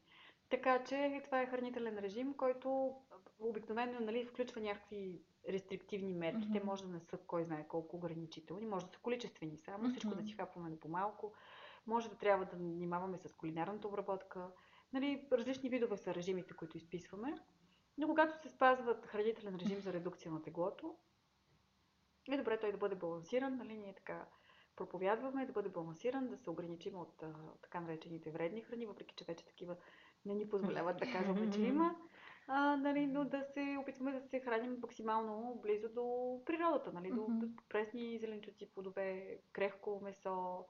Така 0.50 0.84
че 0.84 1.20
това 1.24 1.40
е 1.42 1.46
хранителен 1.46 1.98
режим, 1.98 2.34
който 2.34 2.94
обикновено 3.40 4.00
нали, 4.00 4.24
включва 4.24 4.60
някакви 4.60 5.20
рестриктивни 5.48 6.14
мерки. 6.14 6.52
Те 6.52 6.64
може 6.64 6.82
да 6.82 6.88
не 6.88 7.00
са 7.00 7.18
кой 7.26 7.44
знае 7.44 7.68
колко 7.68 7.96
ограничителни, 7.96 8.66
може 8.66 8.86
да 8.86 8.92
са 8.92 8.98
количествени 8.98 9.58
само, 9.58 9.88
всичко 9.90 10.14
да 10.14 10.22
си 10.22 10.32
хапваме 10.32 10.70
на 10.70 10.76
по-малко. 10.76 11.32
Може 11.86 12.08
да 12.08 12.14
трябва 12.16 12.44
да 12.44 12.56
внимаваме 12.56 13.18
с 13.18 13.32
кулинарната 13.34 13.88
обработка. 13.88 14.46
Нали, 14.92 15.28
различни 15.32 15.68
видове 15.68 15.96
са 15.96 16.14
режимите, 16.14 16.54
които 16.54 16.76
изписваме. 16.76 17.34
Но 17.98 18.08
когато 18.08 18.42
се 18.42 18.48
спазват 18.48 19.06
хранителен 19.06 19.56
режим 19.56 19.80
за 19.80 19.92
редукция 19.92 20.32
на 20.32 20.42
теглото, 20.42 20.96
е 22.30 22.36
добре 22.36 22.60
той 22.60 22.72
да 22.72 22.78
бъде 22.78 22.94
балансиран. 22.94 23.56
Нали, 23.56 23.76
ние 23.76 23.94
така 23.94 24.26
проповядваме 24.76 25.46
да 25.46 25.52
бъде 25.52 25.68
балансиран, 25.68 26.28
да 26.28 26.36
се 26.36 26.50
ограничим 26.50 26.96
от 26.96 27.22
а, 27.22 27.34
така 27.62 27.80
наречените 27.80 28.30
вредни 28.30 28.62
храни, 28.62 28.86
въпреки 28.86 29.14
че 29.14 29.24
вече 29.24 29.46
такива 29.46 29.76
не 30.26 30.34
ни 30.34 30.48
позволяват 30.48 30.96
да 30.96 31.12
казваме, 31.12 31.50
че 31.50 31.60
има. 31.60 31.96
А, 32.46 32.76
нали, 32.76 33.06
но 33.06 33.24
да 33.24 33.44
се 33.44 33.76
опитваме 33.80 34.12
да 34.12 34.20
се 34.20 34.40
храним 34.40 34.78
максимално 34.82 35.58
близо 35.62 35.88
до 35.88 36.38
природата, 36.46 36.92
нали, 36.92 37.10
до, 37.10 37.26
до 37.28 37.46
пресни 37.68 38.18
зеленчуци, 38.18 38.70
плодове, 38.74 39.38
крехко 39.52 40.00
месо, 40.02 40.64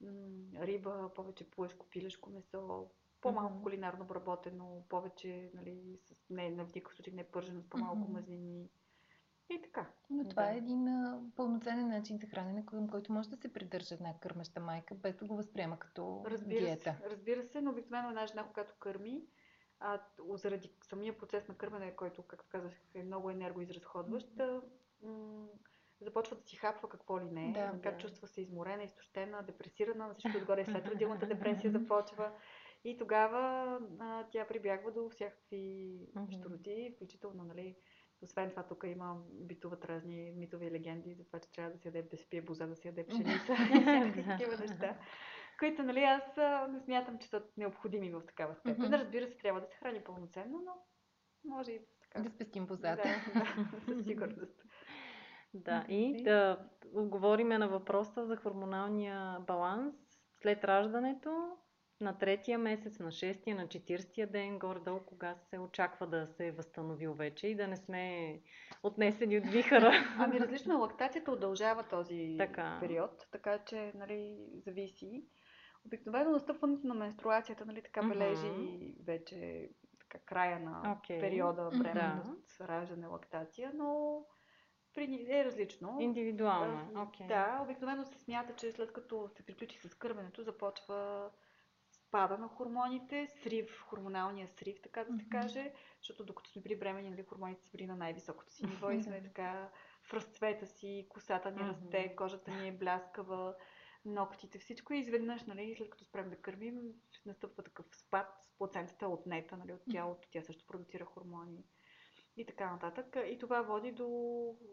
м, 0.00 0.10
риба, 0.60 1.10
повече 1.14 1.50
плъшко, 1.50 1.86
пилешко 1.90 2.30
месо, 2.30 2.90
по-малко 3.24 3.62
кулинарно 3.62 4.04
обработено, 4.04 4.82
повече, 4.88 5.50
нали, 5.54 5.98
с, 5.98 6.14
не, 6.30 6.50
в 6.50 6.74
никакъв 6.74 6.94
случай 6.96 7.14
не 7.14 7.24
пържено, 7.24 7.62
с 7.62 7.68
по-малко 7.70 8.02
Мгм. 8.02 8.12
мазнини. 8.12 8.68
И 9.50 9.62
така. 9.62 9.86
Но 10.10 10.28
това 10.28 10.42
Да. 10.42 10.52
е 10.52 10.56
един 10.56 10.88
а, 10.88 11.20
пълноценен 11.36 11.88
начин 11.88 12.18
за 12.18 12.26
хранене, 12.26 12.66
към 12.66 12.88
който 12.88 13.12
може 13.12 13.28
да 13.28 13.36
се 13.36 13.52
придържа 13.52 13.94
една 13.94 14.18
кърмеща 14.20 14.60
майка, 14.60 14.94
без 14.94 15.16
да 15.16 15.24
го 15.24 15.36
възприема 15.36 15.78
като 15.78 16.22
Разбира 16.26 16.58
диета. 16.58 16.96
се, 17.02 17.10
разбира 17.10 17.42
се, 17.42 17.60
но 17.60 17.70
обикновено 17.70 18.08
една 18.08 18.26
жена, 18.26 18.44
когато 18.48 18.74
кърми, 18.78 19.26
а, 19.80 20.00
заради 20.34 20.70
самия 20.82 21.18
процес 21.18 21.48
на 21.48 21.54
кърмене, 21.54 21.96
който, 21.96 22.22
както 22.22 22.48
казах, 22.50 22.72
е 22.94 23.02
много 23.02 23.30
енергоизразходващ, 23.30 24.40
а, 24.40 24.62
м- 25.02 25.46
започва 26.00 26.36
да 26.36 26.42
си 26.42 26.56
хапва 26.56 26.88
какво 26.88 27.20
ли 27.20 27.24
не, 27.24 27.52
Да, 27.52 27.78
как 27.82 27.94
да. 27.94 27.98
чувства 27.98 28.28
се 28.28 28.40
изморена, 28.40 28.82
изтощена, 28.82 29.42
депресирана, 29.42 30.08
на 30.08 30.14
всичко 30.14 30.38
отгоре 30.38 30.64
след 30.64 30.84
родилната 30.88 31.26
депресия 31.26 31.70
започва. 31.70 32.32
И 32.84 32.98
тогава 32.98 33.78
а, 33.98 34.24
тя 34.30 34.46
прибягва 34.46 34.92
до 34.92 35.08
всякакви 35.10 35.98
Мгм. 36.16 36.32
щуроти, 36.32 36.92
включително 36.96 37.44
нали, 37.44 37.76
Освен 38.24 38.50
това, 38.50 38.62
тук 38.62 38.84
има 38.86 39.16
битуват 39.30 39.84
разни 39.84 40.32
митови 40.36 40.70
легенди 40.70 41.14
за 41.14 41.24
това, 41.24 41.40
че 41.40 41.52
трябва 41.52 41.72
да 41.72 41.78
се 41.78 41.88
яде, 41.88 42.02
да 42.02 42.16
се 42.16 42.30
пие 42.30 42.42
боза, 42.42 42.66
да 42.66 42.76
се 42.76 42.88
яде 42.88 43.06
пшеница 43.08 43.52
и 43.76 43.80
всякакви 43.80 44.24
такива 44.24 44.56
неща. 44.56 44.98
Които, 45.58 45.82
нали, 45.82 46.00
аз 46.00 46.36
не 46.72 46.80
смятам, 46.80 47.18
че 47.18 47.28
са 47.28 47.42
необходими 47.56 48.10
в 48.10 48.22
такава 48.26 48.54
степен. 48.54 48.76
Mm-hmm. 48.76 48.98
Разбира 48.98 49.26
се, 49.26 49.36
трябва 49.36 49.60
да 49.60 49.66
се 49.66 49.76
храни 49.76 50.04
пълноценно, 50.04 50.62
но 50.64 50.72
може 51.54 51.72
и 51.72 51.80
така. 52.02 52.22
Да 52.22 52.30
спестим 52.30 52.66
бозата. 52.66 53.02
Да, 53.02 53.40
да, 53.40 53.80
със 53.94 54.04
сигурност. 54.04 54.62
Да, 55.54 55.84
и 55.88 56.22
да 56.22 56.68
отговорим 56.94 57.48
на 57.48 57.68
въпроса 57.68 58.26
за 58.26 58.36
хормоналния 58.36 59.40
баланс 59.46 59.94
след 60.42 60.64
раждането, 60.64 61.56
на 62.00 62.18
третия 62.18 62.58
месец, 62.58 62.98
на 62.98 63.10
шестия, 63.10 63.56
на 63.56 63.68
четирстия 63.68 64.26
ден, 64.26 64.58
горе-долу, 64.58 65.00
кога 65.00 65.34
се 65.34 65.58
очаква 65.58 66.06
да 66.06 66.26
се 66.26 66.46
е 66.46 66.52
възстановил 66.52 67.14
вече 67.14 67.46
и 67.46 67.54
да 67.54 67.68
не 67.68 67.76
сме 67.76 68.40
отнесени 68.82 69.38
от 69.38 69.46
вихара. 69.46 69.92
Ами 70.18 70.40
различно 70.40 70.80
лактацията 70.80 71.32
удължава 71.32 71.82
този 71.82 72.36
така. 72.38 72.76
период, 72.80 73.26
така 73.32 73.58
че 73.58 73.92
нали, 73.94 74.36
зависи. 74.66 75.24
Обикновено 75.86 76.30
настъпването 76.30 76.86
на 76.86 76.94
менструацията 76.94 77.64
нали, 77.64 77.82
така 77.82 78.02
бележи 78.02 78.46
uh-huh. 78.46 79.06
вече 79.06 79.68
така, 80.00 80.18
края 80.24 80.60
на 80.60 80.82
okay. 80.82 81.20
периода 81.20 81.70
бременност, 81.78 82.58
да. 82.58 82.68
раждане, 82.68 83.06
лактация, 83.06 83.72
но 83.74 84.20
при 84.94 85.26
е 85.28 85.44
различно. 85.44 85.96
Индивидуално. 86.00 86.90
Okay. 86.94 87.26
Да, 87.26 87.60
обикновено 87.62 88.04
се 88.04 88.18
смята, 88.18 88.54
че 88.56 88.72
след 88.72 88.92
като 88.92 89.28
се 89.28 89.46
приключи 89.46 89.78
с 89.78 89.94
кървенето, 89.94 90.42
започва 90.42 91.30
спада 92.14 92.38
на 92.38 92.48
хормоните, 92.48 93.28
срив, 93.42 93.80
хормоналния 93.80 94.48
срив, 94.48 94.80
така 94.82 95.04
да 95.04 95.18
се 95.18 95.28
каже, 95.28 95.72
защото 95.98 96.24
докато 96.24 96.50
сме 96.50 96.62
при 96.62 96.76
бремени, 96.76 97.10
нали, 97.10 97.22
хормоните 97.22 97.62
са 97.62 97.68
били 97.70 97.86
на 97.86 97.96
най-високото 97.96 98.52
си 98.52 98.66
ниво 98.66 98.90
и 98.90 99.02
сме 99.02 99.22
така 99.22 99.68
в 100.02 100.14
разцвета 100.14 100.66
си, 100.66 101.06
косата 101.08 101.50
ни 101.50 101.60
расте, 101.60 102.16
кожата 102.16 102.50
ни 102.50 102.68
е 102.68 102.72
бляскава, 102.72 103.54
ногтите, 104.04 104.58
всичко 104.58 104.92
и 104.92 104.98
изведнъж, 104.98 105.44
нали, 105.44 105.74
след 105.78 105.90
като 105.90 106.04
спрем 106.04 106.30
да 106.30 106.36
кърмим, 106.36 106.80
настъпва 107.26 107.62
такъв 107.62 107.86
спад, 107.96 108.26
плацентата 108.58 109.04
е 109.04 109.08
отнета 109.08 109.56
нали, 109.56 109.72
от 109.72 109.82
тялото, 109.90 110.28
тя 110.30 110.42
също 110.42 110.66
продуцира 110.66 111.04
хормони 111.04 111.64
и 112.36 112.46
така 112.46 112.70
нататък. 112.70 113.16
И 113.32 113.38
това 113.38 113.62
води 113.62 113.92
до 113.92 114.08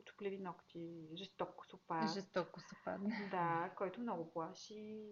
чупливи 0.05 0.37
ногти, 0.37 1.07
жестоко 1.15 1.67
супа. 1.67 2.07
Жестоко 2.13 2.59
супа, 2.59 2.97
да. 3.31 3.73
който 3.77 4.01
много 4.01 4.31
плаши. 4.33 5.03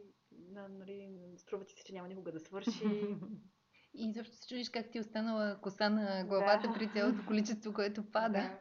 Нали, 0.49 1.09
струва 1.38 1.65
ти 1.65 1.73
се, 1.73 1.83
че 1.83 1.93
няма 1.93 2.07
никога 2.07 2.31
да 2.31 2.39
свърши. 2.39 2.83
И 3.93 4.13
защо 4.13 4.35
се 4.35 4.47
чудиш 4.47 4.69
как 4.69 4.91
ти 4.91 4.97
е 4.97 5.01
останала 5.01 5.62
коса 5.62 5.89
на 5.89 6.25
главата 6.25 6.67
да. 6.67 6.73
при 6.73 6.91
цялото 6.91 7.25
количество, 7.27 7.73
което 7.73 8.12
пада. 8.12 8.29
Да. 8.29 8.59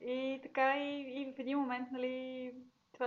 И 0.00 0.40
така 0.42 0.78
и, 0.78 1.20
и 1.20 1.32
в 1.36 1.38
един 1.38 1.58
момент, 1.58 1.88
нали, 1.92 2.52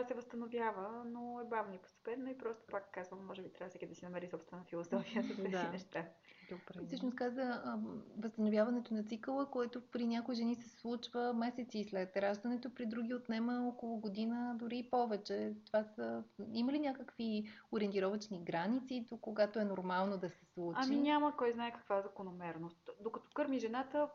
това 0.02 0.08
се 0.08 0.14
възстановява, 0.14 1.04
но 1.06 1.40
е 1.40 1.44
бавно 1.50 1.76
и 1.76 1.78
постепенно 1.78 2.30
и 2.30 2.38
просто 2.38 2.64
пак 2.72 2.92
казвам, 2.92 3.26
може 3.26 3.42
би 3.42 3.54
трябва 3.54 3.70
всеки 3.70 3.88
да 3.88 3.96
си 3.96 4.06
намери 4.06 4.28
собствена 4.28 4.64
философия 4.64 5.24
за 5.24 5.36
тези 5.36 5.50
да. 5.50 5.70
неща. 5.72 6.06
Добре. 6.50 6.86
Всъщност 6.88 7.16
каза 7.16 7.42
а, 7.42 7.80
възстановяването 8.18 8.94
на 8.94 9.04
цикъла, 9.04 9.52
което 9.52 9.82
при 9.92 10.06
някои 10.06 10.36
жени 10.36 10.56
се 10.56 10.70
случва 10.70 11.34
месеци 11.34 11.84
след 11.84 12.18
раждането, 12.18 12.74
при 12.76 12.86
други 12.86 13.14
отнема 13.14 13.68
около 13.68 14.00
година, 14.00 14.56
дори 14.60 14.78
и 14.78 14.90
повече. 14.90 15.54
Това 15.66 15.84
са... 15.84 16.24
Има 16.54 16.72
ли 16.72 16.80
някакви 16.80 17.44
ориентировачни 17.72 18.44
граници, 18.44 19.06
до 19.10 19.18
когато 19.18 19.60
е 19.60 19.66
нормално 19.66 20.18
да 20.18 20.30
се 20.30 20.46
случи? 20.46 20.80
Ами 20.84 20.96
няма 20.96 21.38
кой 21.38 21.52
знае 21.52 21.72
каква 21.72 22.02
закономерност. 22.02 22.90
Докато 23.00 23.30
кърми 23.34 23.60
жената, 23.60 24.10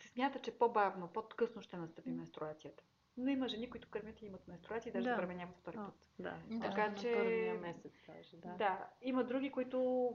се 0.00 0.08
смята, 0.08 0.38
че 0.38 0.58
по-бавно, 0.58 1.08
по-късно 1.08 1.62
ще 1.62 1.76
настъпи 1.76 2.10
менструацията. 2.10 2.82
Но 3.16 3.30
има 3.30 3.48
жени, 3.48 3.70
които 3.70 3.90
кърмят 3.90 4.22
и 4.22 4.26
имат 4.26 4.48
менструации 4.48 4.92
даже 4.92 5.08
да. 5.08 5.14
забременяват 5.14 5.56
втори 5.56 5.76
път. 5.76 5.94
Да, 6.18 6.38
така 6.62 6.88
да, 6.88 6.94
че... 6.94 7.12
първия 7.12 7.54
месец 7.54 7.92
даже, 8.06 8.36
да. 8.36 8.48
Да, 8.48 8.90
има 9.02 9.24
други, 9.24 9.52
които 9.52 10.10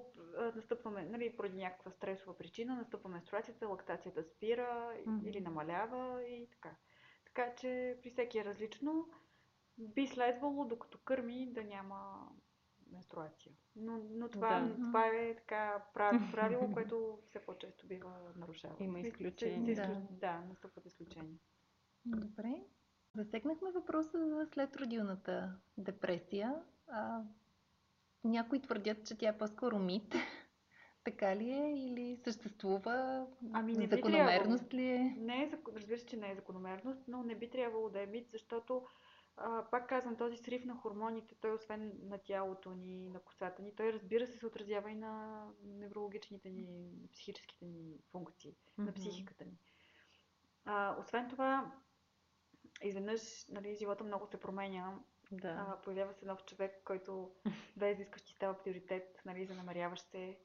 настъпваме, 0.56 1.06
нали, 1.06 1.36
поради 1.36 1.58
някаква 1.58 1.92
стресова 1.92 2.38
причина, 2.38 2.76
настъпва 2.76 3.10
менструацията, 3.10 3.68
лактацията 3.68 4.24
спира 4.24 4.94
mm-hmm. 4.96 5.30
или 5.30 5.42
намалява 5.42 6.24
и 6.24 6.50
така. 6.50 6.76
Така 7.26 7.56
че 7.56 7.98
при 8.02 8.10
всеки 8.10 8.40
е 8.40 8.46
различно. 8.46 9.10
Би 9.78 10.08
следвало, 10.08 10.66
докато 10.66 10.98
кърми, 10.98 11.54
да 11.54 11.64
няма 11.64 12.30
менструация. 12.92 13.52
Но, 13.76 14.00
но 14.10 14.30
това, 14.30 14.60
да. 14.60 14.76
това 14.76 15.08
е 15.08 15.36
така 15.36 15.86
правило, 15.94 16.74
което 16.74 17.20
все 17.26 17.40
по-често 17.40 17.88
бива 17.88 18.34
нарушавано. 18.36 18.86
Има 18.86 19.00
изключения. 19.00 19.76
Да. 19.76 20.02
да, 20.12 20.40
настъпват 20.50 20.86
изключения. 20.86 21.38
Добре. 22.06 22.64
Засегнахме 23.18 23.72
въпроса 23.72 24.30
за 24.30 24.48
следродилната 24.54 25.54
депресия. 25.78 26.54
А, 26.88 27.22
някои 28.24 28.62
твърдят, 28.62 29.06
че 29.08 29.18
тя 29.18 29.30
е 29.30 29.38
по-скоро 29.38 29.80
мит. 29.80 30.16
така 31.04 31.36
ли 31.36 31.52
е 31.52 31.74
или 31.76 32.18
съществува? 32.24 33.28
Ами 33.54 33.74
не 33.74 33.88
Закономерност 33.88 34.74
ли 34.74 34.88
е? 34.88 35.16
Не 35.18 35.44
е, 35.44 35.52
разбира 35.76 35.98
се, 35.98 36.06
че 36.06 36.18
не 36.18 36.32
е 36.32 36.36
закономерност, 36.36 37.02
но 37.08 37.24
не 37.24 37.36
би 37.36 37.50
трябвало 37.50 37.90
да 37.90 38.04
е 38.04 38.06
мит, 38.06 38.28
защото 38.32 38.86
а, 39.38 39.66
пак 39.72 39.90
казвам, 39.90 40.16
този 40.16 40.38
срив 40.38 40.66
на 40.66 40.76
хормоните, 40.76 41.36
той 41.42 41.54
освен 41.54 41.92
на 42.04 42.18
тялото 42.18 42.72
ни, 42.72 43.10
на 43.10 43.20
косата 43.20 43.62
ни, 43.62 43.76
той 43.76 43.94
разбира 43.94 44.28
се 44.28 44.38
се 44.38 44.46
отразява 44.46 44.92
и 44.92 44.96
на 44.96 45.44
неврологичните 45.64 46.50
ни, 46.50 46.92
психическите 47.14 47.66
ни 47.66 48.00
функции, 48.12 48.52
mm-hmm. 48.52 48.86
на 48.86 48.94
психиката 48.94 49.46
ни. 49.46 49.58
А, 50.66 50.96
освен 51.00 51.30
това, 51.30 51.72
изведнъж 52.84 53.46
нали, 53.50 53.76
живота 53.76 54.04
много 54.04 54.28
се 54.28 54.40
променя. 54.40 55.00
Да. 55.32 55.66
А, 55.70 55.82
появява 55.82 56.14
се 56.14 56.26
нов 56.26 56.46
човек, 56.46 56.82
който 56.86 57.32
без 57.78 57.98
да 57.98 58.04
искаш 58.04 58.22
ти 58.22 58.34
става 58.34 58.64
приоритет, 58.64 59.22
нали, 59.26 59.46
занамеряваш 59.46 60.00
се. 60.00 60.38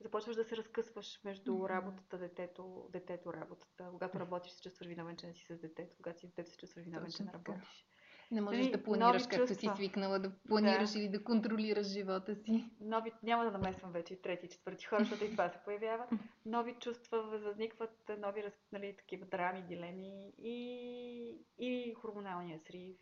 Започваш 0.00 0.36
да 0.36 0.44
се 0.44 0.56
разкъсваш 0.56 1.20
между 1.24 1.52
mm-hmm. 1.52 1.68
работата, 1.68 2.18
детето, 2.18 2.88
детето, 2.92 3.32
работата. 3.32 3.88
Когато 3.90 4.20
работиш, 4.20 4.52
се 4.52 4.62
чувстваш 4.62 4.88
виновен, 4.88 5.16
че 5.16 5.26
не 5.26 5.34
си 5.34 5.46
с 5.48 5.58
детето. 5.58 5.96
Когато 5.96 6.20
си 6.20 6.26
с 6.26 6.28
детето, 6.30 6.50
се 6.50 6.56
чувстваш 6.56 6.84
виновен, 6.84 7.10
че 7.10 7.22
не 7.22 7.32
работиш. 7.32 7.86
Не 8.30 8.40
можеш 8.40 8.60
нали, 8.60 8.72
да 8.72 8.82
планираш 8.82 9.22
както 9.22 9.36
чувства. 9.36 9.54
си 9.54 9.76
свикнала 9.76 10.18
да 10.18 10.32
планираш 10.48 10.90
да. 10.90 10.98
или 10.98 11.08
да 11.08 11.24
контролираш 11.24 11.86
живота 11.86 12.36
си. 12.36 12.70
Нови, 12.80 13.12
няма 13.22 13.44
да 13.44 13.50
намесвам 13.50 13.92
вече 13.92 14.22
трети, 14.22 14.48
четвърти 14.48 14.84
хора, 14.84 15.04
защото 15.04 15.24
и 15.24 15.30
това 15.30 15.48
се 15.48 15.58
появява. 15.64 16.06
Нови 16.46 16.74
чувства 16.74 17.22
възникват, 17.22 18.10
нови 18.18 18.44
нали, 18.72 18.96
такива 18.96 19.26
драми, 19.26 19.62
дилеми 19.62 20.32
и, 20.38 21.38
и 21.58 21.94
хормоналния 21.94 22.60
срив. 22.60 22.96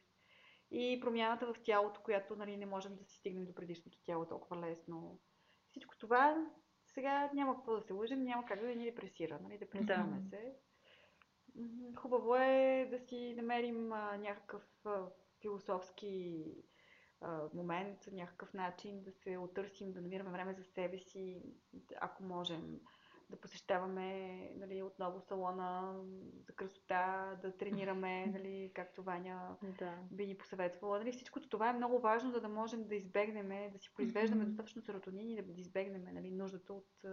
И 0.71 1.01
промяната 1.01 1.47
в 1.47 1.57
тялото, 1.64 2.01
която 2.01 2.37
нали, 2.37 2.57
не 2.57 2.67
можем 2.67 2.97
да 2.97 3.05
си 3.05 3.17
стигнем 3.17 3.45
до 3.45 3.55
предишното 3.55 3.99
тяло 4.03 4.27
толкова 4.27 4.61
лесно. 4.61 5.21
Всичко 5.71 5.99
това 5.99 6.47
сега 6.87 7.31
няма 7.35 7.55
какво 7.55 7.75
да 7.75 7.83
се 7.83 7.93
лъжим, 7.93 8.25
няма 8.25 8.45
как 8.45 8.61
да 8.61 8.67
ни 8.67 8.85
депресира. 8.85 9.38
Нали? 9.43 9.59
Депресираме 9.59 10.21
да. 10.21 10.29
се. 10.29 10.55
Хубаво 11.97 12.37
е 12.37 12.88
да 12.90 12.99
си 12.99 13.35
намерим 13.37 13.92
а, 13.92 14.16
някакъв 14.16 14.62
а, 14.85 15.07
философски 15.40 16.44
а, 17.21 17.42
момент, 17.55 17.99
някакъв 18.12 18.55
начин 18.55 19.03
да 19.03 19.12
се 19.12 19.38
отърсим, 19.38 19.92
да 19.92 20.01
намираме 20.01 20.31
време 20.31 20.55
за 20.55 20.64
себе 20.64 20.99
си, 20.99 21.42
ако 22.01 22.23
можем 22.23 22.81
да 23.31 23.40
посещаваме 23.40 24.38
нали, 24.57 24.83
отново 24.83 25.21
салона 25.21 25.94
за 26.47 26.53
красота, 26.53 27.38
да 27.42 27.57
тренираме, 27.57 28.27
нали, 28.33 28.71
както 28.75 29.03
Ваня 29.03 29.57
да. 29.79 29.99
би 30.11 30.27
ни 30.27 30.38
посъветвала. 30.38 30.99
Нали, 30.99 31.12
всичко 31.12 31.40
това 31.40 31.71
е 31.71 31.73
много 31.73 32.01
важно, 32.01 32.31
за 32.31 32.40
да 32.40 32.49
можем 32.49 32.88
да 32.88 32.94
избегнем, 32.94 33.73
да 33.73 33.79
си 33.79 33.92
произвеждаме 33.94 34.44
достатъчно 34.44 34.83
серотонин 34.83 35.31
и 35.31 35.42
да 35.42 35.61
избегнем 35.61 36.05
нали, 36.14 36.31
нуждата 36.31 36.73
от 36.73 37.05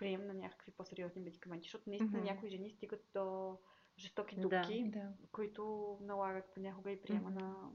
прием 0.00 0.26
на 0.26 0.34
някакви 0.34 0.72
по-сериозни 0.72 1.20
медикаменти, 1.20 1.66
защото 1.66 1.90
наистина 1.90 2.12
mm-hmm. 2.12 2.24
някои 2.24 2.50
жени 2.50 2.70
стигат 2.70 3.00
до 3.14 3.56
жестоки 3.98 4.36
дупки, 4.36 4.84
да, 4.84 5.00
да. 5.00 5.12
които 5.32 5.96
налагат 6.00 6.44
понякога 6.54 6.90
и 6.90 7.02
приема 7.02 7.30
mm-hmm. 7.30 7.40
на 7.40 7.70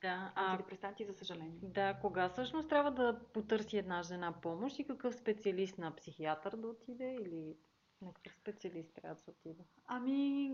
да, 0.00 0.32
а... 0.34 0.52
антидепресанти, 0.52 1.04
за 1.04 1.12
съжаление. 1.12 1.58
Да, 1.62 1.98
кога 2.00 2.28
всъщност 2.28 2.68
трябва 2.68 2.90
да 2.90 3.20
потърси 3.32 3.78
една 3.78 4.02
жена 4.02 4.40
помощ 4.42 4.78
и 4.78 4.86
какъв 4.86 5.14
специалист 5.14 5.78
на 5.78 5.96
психиатър 5.96 6.56
да 6.56 6.68
отиде 6.68 7.16
или 7.20 7.56
на 8.02 8.12
какъв 8.12 8.34
специалист 8.34 8.94
трябва 8.94 9.14
да 9.14 9.20
се 9.20 9.30
отиде? 9.30 9.64
Ами, 9.86 10.52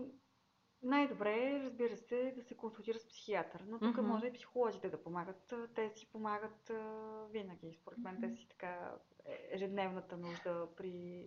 най-добре 0.85 1.49
е, 1.49 1.63
разбира 1.63 1.97
се, 1.97 2.33
да 2.35 2.43
се 2.43 2.57
консултира 2.57 2.99
с 2.99 3.07
психиатър, 3.07 3.63
но 3.67 3.79
тук 3.79 3.95
mm-hmm. 3.95 4.01
може 4.01 4.27
и 4.27 4.33
психолозите 4.33 4.89
да 4.89 5.03
помагат. 5.03 5.53
Те 5.75 5.89
си 5.89 6.11
помагат 6.11 6.69
а, 6.69 7.25
винаги. 7.31 7.73
Според 7.81 7.99
мен 7.99 8.17
mm-hmm. 8.17 8.29
те 8.29 8.35
си 8.35 8.47
така 8.49 8.91
ежедневната 9.51 10.17
нужда 10.17 10.67
при 10.77 11.25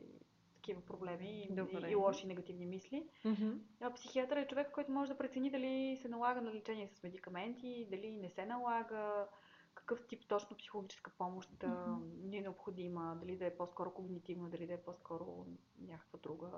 такива 0.54 0.80
проблеми 0.80 1.48
и, 1.50 1.90
и 1.90 1.94
лоши 1.94 2.26
негативни 2.26 2.66
мисли. 2.66 3.08
Mm-hmm. 3.24 3.58
А 3.80 3.94
психиатър 3.94 4.36
е 4.36 4.46
човек, 4.46 4.70
който 4.72 4.92
може 4.92 5.12
да 5.12 5.18
прецени 5.18 5.50
дали 5.50 5.98
се 6.02 6.08
налага 6.08 6.40
на 6.40 6.54
лечение 6.54 6.88
с 6.88 7.02
медикаменти, 7.02 7.88
дали 7.90 8.10
не 8.10 8.30
се 8.30 8.46
налага, 8.46 9.26
какъв 9.74 10.06
тип 10.06 10.28
точно 10.28 10.56
психологическа 10.56 11.10
помощ 11.18 11.50
mm-hmm. 11.50 12.28
ни 12.28 12.36
е 12.36 12.40
необходима, 12.40 13.18
дали 13.20 13.36
да 13.36 13.46
е 13.46 13.56
по-скоро 13.56 13.94
когнитивна, 13.94 14.50
дали 14.50 14.66
да 14.66 14.74
е 14.74 14.82
по-скоро 14.82 15.46
някаква 15.80 16.18
друга 16.22 16.50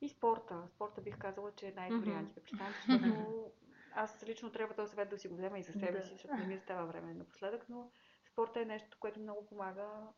И 0.00 0.08
спорта. 0.08 0.68
Спорта 0.68 1.00
бих 1.00 1.18
казала, 1.18 1.52
че 1.52 1.68
е 1.68 1.72
да 1.72 2.40
представям, 2.42 2.72
защото 2.74 3.52
аз 3.90 4.24
лично 4.26 4.52
трябва 4.52 4.74
този 4.74 4.90
съвет 4.90 5.08
да 5.08 5.18
си 5.18 5.28
го 5.28 5.34
взема 5.34 5.58
и 5.58 5.62
за 5.62 5.72
себе 5.72 5.98
Да. 5.98 6.04
си, 6.04 6.12
защото 6.12 6.36
не 6.36 6.46
ми 6.46 6.56
остава 6.56 6.84
време 6.84 7.14
напоследък, 7.14 7.68
но 7.68 7.90
спорта 8.32 8.60
е 8.60 8.64
нещо, 8.64 8.96
което 9.00 9.20
много 9.20 9.46
помага 9.46 10.08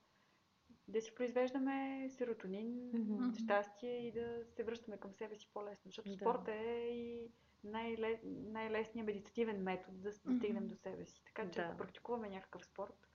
да 0.88 1.00
си 1.00 1.14
произвеждаме 1.14 2.08
серотонин, 2.10 2.90
Мгм. 2.94 3.34
щастие 3.38 4.06
и 4.06 4.12
да 4.12 4.44
се 4.44 4.64
връщаме 4.64 4.96
към 4.96 5.12
себе 5.12 5.36
си 5.36 5.50
по-лесно, 5.54 5.82
защото 5.90 6.08
Да. 6.10 6.16
спорта 6.16 6.52
е 6.52 6.88
и 6.88 7.30
най-ле, 7.64 8.20
най-лесният 8.24 9.06
медитативен 9.06 9.62
метод 9.62 9.98
да, 9.98 10.12
стигнем 10.12 10.64
Мгм. 10.64 10.66
до 10.66 10.76
себе 10.76 11.06
си. 11.06 11.22
Така 11.24 11.50
че 11.50 11.60
Да. 11.60 11.66
ако 11.66 11.76
практикуваме 11.76 12.28
някакъв 12.28 12.64
спорт, 12.64 13.08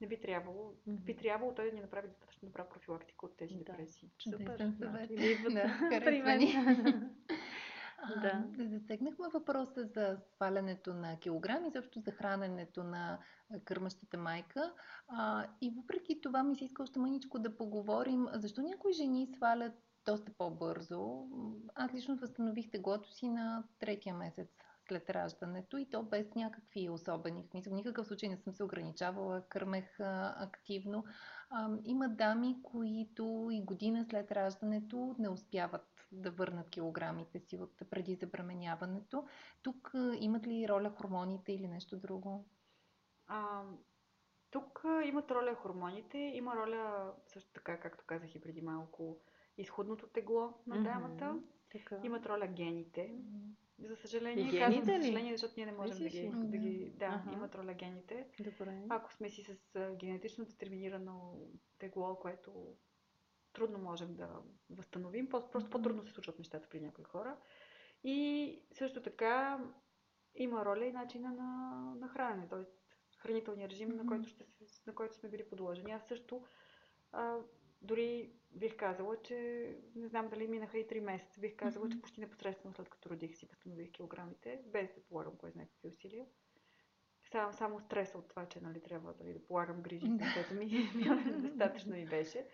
не 0.00 0.06
би 0.06 0.20
трябвало, 0.20 0.72
Мгм. 0.86 1.04
би 1.04 1.16
трябвало 1.16 1.54
той 1.54 1.70
да 1.70 1.76
ни 1.76 1.80
направи 1.80 2.08
достатъчно 2.08 2.48
добра 2.48 2.68
профилактика 2.68 3.26
от 3.26 3.36
тези 3.36 3.54
Да. 3.54 3.58
депресии. 3.64 4.10
Супер. 4.30 4.72
Съвет. 4.78 5.10
идват 5.10 5.54
Да, 5.54 6.00
при 6.04 6.22
мен. 6.22 6.40
Да. 8.22 8.44
Засегнахме 8.58 9.26
въпроса 9.34 9.84
за 9.84 10.18
свалянето 10.34 10.94
на 10.94 11.18
килограми, 11.18 11.70
защо 11.70 12.00
за 12.00 12.10
храненето 12.10 12.84
на 12.84 13.18
кърмащата 13.64 14.18
майка. 14.18 14.72
А, 15.08 15.46
и 15.60 15.70
въпреки 15.76 16.20
това 16.20 16.42
ми 16.42 16.56
се 16.56 16.64
иска 16.64 16.82
още 16.82 16.98
мъничко 16.98 17.38
да 17.38 17.56
поговорим, 17.56 18.26
защо 18.34 18.62
някои 18.62 18.92
жени 18.92 19.28
свалят 19.36 19.72
доста 20.06 20.32
по-бързо. 20.38 21.28
Аз 21.74 21.94
лично 21.94 22.16
възстанових 22.16 22.70
теглото 22.70 23.12
си 23.12 23.28
на 23.28 23.64
третия 23.78 24.14
месец 24.14 24.48
след 24.90 25.10
раждането 25.10 25.78
и 25.78 25.90
то 25.90 26.02
без 26.02 26.34
някакви 26.34 26.88
особени. 26.88 27.42
В 27.42 27.50
смисъл, 27.50 27.74
никакъв 27.74 28.06
случай 28.06 28.28
не 28.28 28.36
съм 28.36 28.54
се 28.54 28.64
ограничавала, 28.64 29.42
кърмех 29.48 30.00
а, 30.00 30.34
активно. 30.38 31.04
А, 31.50 31.70
има 31.84 32.08
дами, 32.08 32.62
които 32.62 33.48
и 33.52 33.62
година 33.64 34.04
след 34.04 34.32
раждането 34.32 35.14
не 35.18 35.28
успяват 35.28 35.86
да 36.12 36.30
върнат 36.30 36.70
килограмите 36.70 37.40
си 37.40 37.58
от 37.58 37.82
преди 37.90 38.14
забременяването. 38.14 39.28
Тук 39.62 39.90
а, 39.94 40.16
имат 40.20 40.46
ли 40.46 40.68
роля 40.68 40.90
хормоните 40.90 41.52
или 41.52 41.68
нещо 41.68 41.96
друго? 41.96 42.44
А, 43.26 43.62
тук 44.50 44.84
имат 45.04 45.30
роля 45.30 45.54
хормоните, 45.54 46.18
има 46.18 46.56
роля 46.56 47.12
също 47.26 47.52
така, 47.52 47.80
както 47.80 48.04
казах 48.06 48.34
и 48.34 48.40
преди 48.40 48.62
малко, 48.62 49.16
изходното 49.58 50.06
тегло 50.06 50.54
на 50.66 50.82
дамата. 50.82 51.38
Така. 51.72 52.00
Имат 52.04 52.26
роля 52.26 52.46
гените. 52.46 53.14
За 53.80 53.96
съжаление, 53.96 54.44
И 54.44 54.58
казвам 54.58 54.70
гените 54.70 54.92
за 54.92 55.06
съжаление, 55.06 55.32
защото 55.32 55.54
ние 55.56 55.66
не 55.66 55.72
можем 55.72 55.98
да 55.98 56.08
ги, 56.08 56.30
да 56.34 56.56
ги... 56.56 56.92
Да, 56.96 57.06
Аха. 57.06 57.32
имат 57.32 57.54
роля 57.54 57.74
гените. 57.74 58.26
Добре. 58.40 58.82
Ако 58.88 59.12
сме 59.12 59.30
си 59.30 59.42
с 59.44 59.56
генетично 59.96 60.44
детерминирано 60.44 61.38
тегло, 61.78 62.16
което 62.16 62.76
трудно 63.52 63.78
можем 63.78 64.14
да 64.14 64.28
възстановим, 64.70 65.28
просто, 65.28 65.70
по-трудно 65.70 66.02
се 66.04 66.12
случват 66.12 66.38
нещата 66.38 66.68
при 66.68 66.80
някои 66.80 67.04
хора. 67.04 67.36
И 68.04 68.58
също 68.72 69.02
така 69.02 69.64
има 70.34 70.64
роля 70.64 70.86
и 70.86 70.92
начина 70.92 71.32
на, 71.32 71.80
на 72.00 72.08
хранене, 72.08 72.48
т.е. 72.48 72.64
хранителния 73.18 73.68
режим, 73.68 73.88
на, 73.88 73.94
Мгм. 73.94 74.08
който 74.08 74.28
ще, 74.28 74.46
на 74.86 74.94
който 74.94 75.14
сме 75.14 75.28
били 75.28 75.48
подложени. 75.48 75.92
Аз 75.92 76.08
също 76.08 76.44
а, 77.12 77.36
дори 77.82 78.32
бих 78.50 78.76
казала, 78.76 79.16
че 79.22 79.68
не 79.94 80.08
знам 80.08 80.28
дали 80.28 80.48
минаха 80.48 80.78
и 80.78 80.86
3 80.86 81.00
месеца, 81.00 81.40
бих 81.40 81.56
казала, 81.56 81.84
Мгм. 81.86 81.96
че 81.96 82.00
почти 82.00 82.20
непосредствено 82.20 82.74
след 82.74 82.88
като 82.88 83.10
родих 83.10 83.36
си 83.36 83.46
възстанових 83.46 83.90
килограмите, 83.90 84.62
без 84.66 84.94
да 84.94 85.00
полагам 85.00 85.36
кой 85.36 85.50
знае 85.50 85.66
какви 85.66 85.88
усилия. 85.88 86.26
Само, 87.32 87.52
само 87.52 87.80
стреса 87.80 88.18
от 88.18 88.28
това, 88.28 88.46
че 88.46 88.60
нали, 88.60 88.82
трябва 88.82 89.14
дали, 89.14 89.32
да 89.32 89.44
полагам 89.46 89.82
грижи 89.82 90.06
за 90.06 90.16
Да. 90.16 90.24
детето 90.24 90.54
ми, 90.54 90.66
ми 90.94 91.48
достатъчно 91.48 91.96
и 91.96 92.06
беше. 92.06 92.46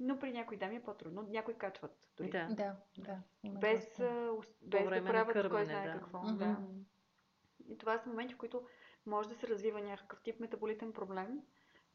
Но 0.00 0.18
при 0.18 0.32
някои 0.32 0.56
дами 0.56 0.76
е 0.76 0.82
по-трудно. 0.82 1.22
Някои 1.22 1.54
качват 1.54 2.08
дори. 2.16 2.30
Да. 2.30 2.48
Да, 2.50 2.76
да. 2.98 3.22
Без, 3.44 4.00
без 4.62 4.84
да 4.84 5.04
правят 5.04 5.32
кой 5.32 5.42
кърмене, 5.42 5.64
знае 5.64 5.86
да. 5.86 5.92
какво. 5.92 6.22
Мгм. 6.22 6.38
Да. 6.38 6.56
И 7.68 7.78
това 7.78 7.98
са 7.98 8.08
моменти, 8.08 8.34
в 8.34 8.38
които 8.38 8.66
може 9.06 9.28
да 9.28 9.34
се 9.34 9.48
развива 9.48 9.80
някакъв 9.80 10.22
тип 10.22 10.40
метаболитен 10.40 10.92
проблем 10.92 11.42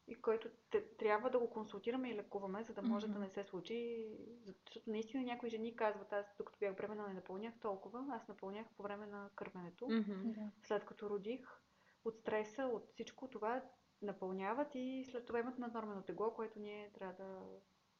и 0.08 0.14
който 0.14 0.48
те, 0.70 0.96
трябва 0.96 1.30
да 1.30 1.38
го 1.38 1.50
консултираме 1.50 2.10
и 2.10 2.14
лекуваме, 2.14 2.64
за 2.64 2.74
да 2.74 2.82
може 2.82 3.06
Мгм. 3.06 3.14
да 3.14 3.20
не 3.20 3.28
се 3.28 3.44
случи. 3.44 4.08
Защото 4.42 4.90
наистина 4.90 5.22
някои 5.22 5.48
жени 5.48 5.76
казват, 5.76 6.12
аз 6.12 6.26
докато 6.38 6.58
бях 6.58 6.76
бременна 6.76 7.08
не 7.08 7.14
напълнях 7.14 7.54
толкова, 7.60 8.06
аз 8.10 8.28
напълнях 8.28 8.66
по 8.76 8.82
време 8.82 9.06
на 9.06 9.30
кърменето. 9.36 9.86
Да. 10.24 10.50
След 10.62 10.84
като 10.84 11.10
родих, 11.10 11.60
от 12.04 12.18
стреса, 12.18 12.64
от 12.64 12.88
всичко 12.92 13.28
това 13.28 13.62
напълняват 14.02 14.74
и 14.74 15.04
след 15.10 15.26
това 15.26 15.38
имат 15.38 15.58
наднормено 15.58 16.02
тегло, 16.02 16.34
което 16.34 16.58
ние 16.58 16.92
трябва 16.92 17.14
да, 17.14 17.40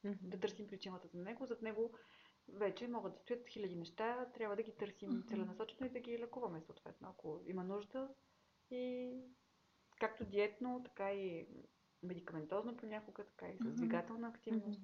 Мгм. 0.09 0.29
да 0.29 0.39
търсим 0.39 0.67
причината 0.67 1.07
за 1.07 1.17
него. 1.17 1.45
Зад 1.45 1.61
него 1.61 1.93
вече 2.47 2.87
могат 2.87 3.13
да 3.13 3.19
стоят 3.19 3.49
хиляди 3.49 3.75
неща, 3.75 4.29
трябва 4.33 4.55
да 4.55 4.63
ги 4.63 4.77
търсим 4.77 5.09
Мгм. 5.09 5.27
целенасочено 5.27 5.87
и 5.87 5.89
да 5.89 5.99
ги 5.99 6.19
лекуваме 6.19 6.61
съответно, 6.61 7.09
ако 7.09 7.41
има 7.45 7.63
нужда. 7.63 8.09
И 8.71 9.13
както 9.99 10.25
диетно, 10.25 10.81
така 10.85 11.11
и 11.11 11.47
медикаментозно 12.05 12.77
понякога, 12.77 13.23
така 13.25 13.51
и 13.51 13.57
с 13.57 13.73
двигателна 13.73 14.27
активност. 14.27 14.81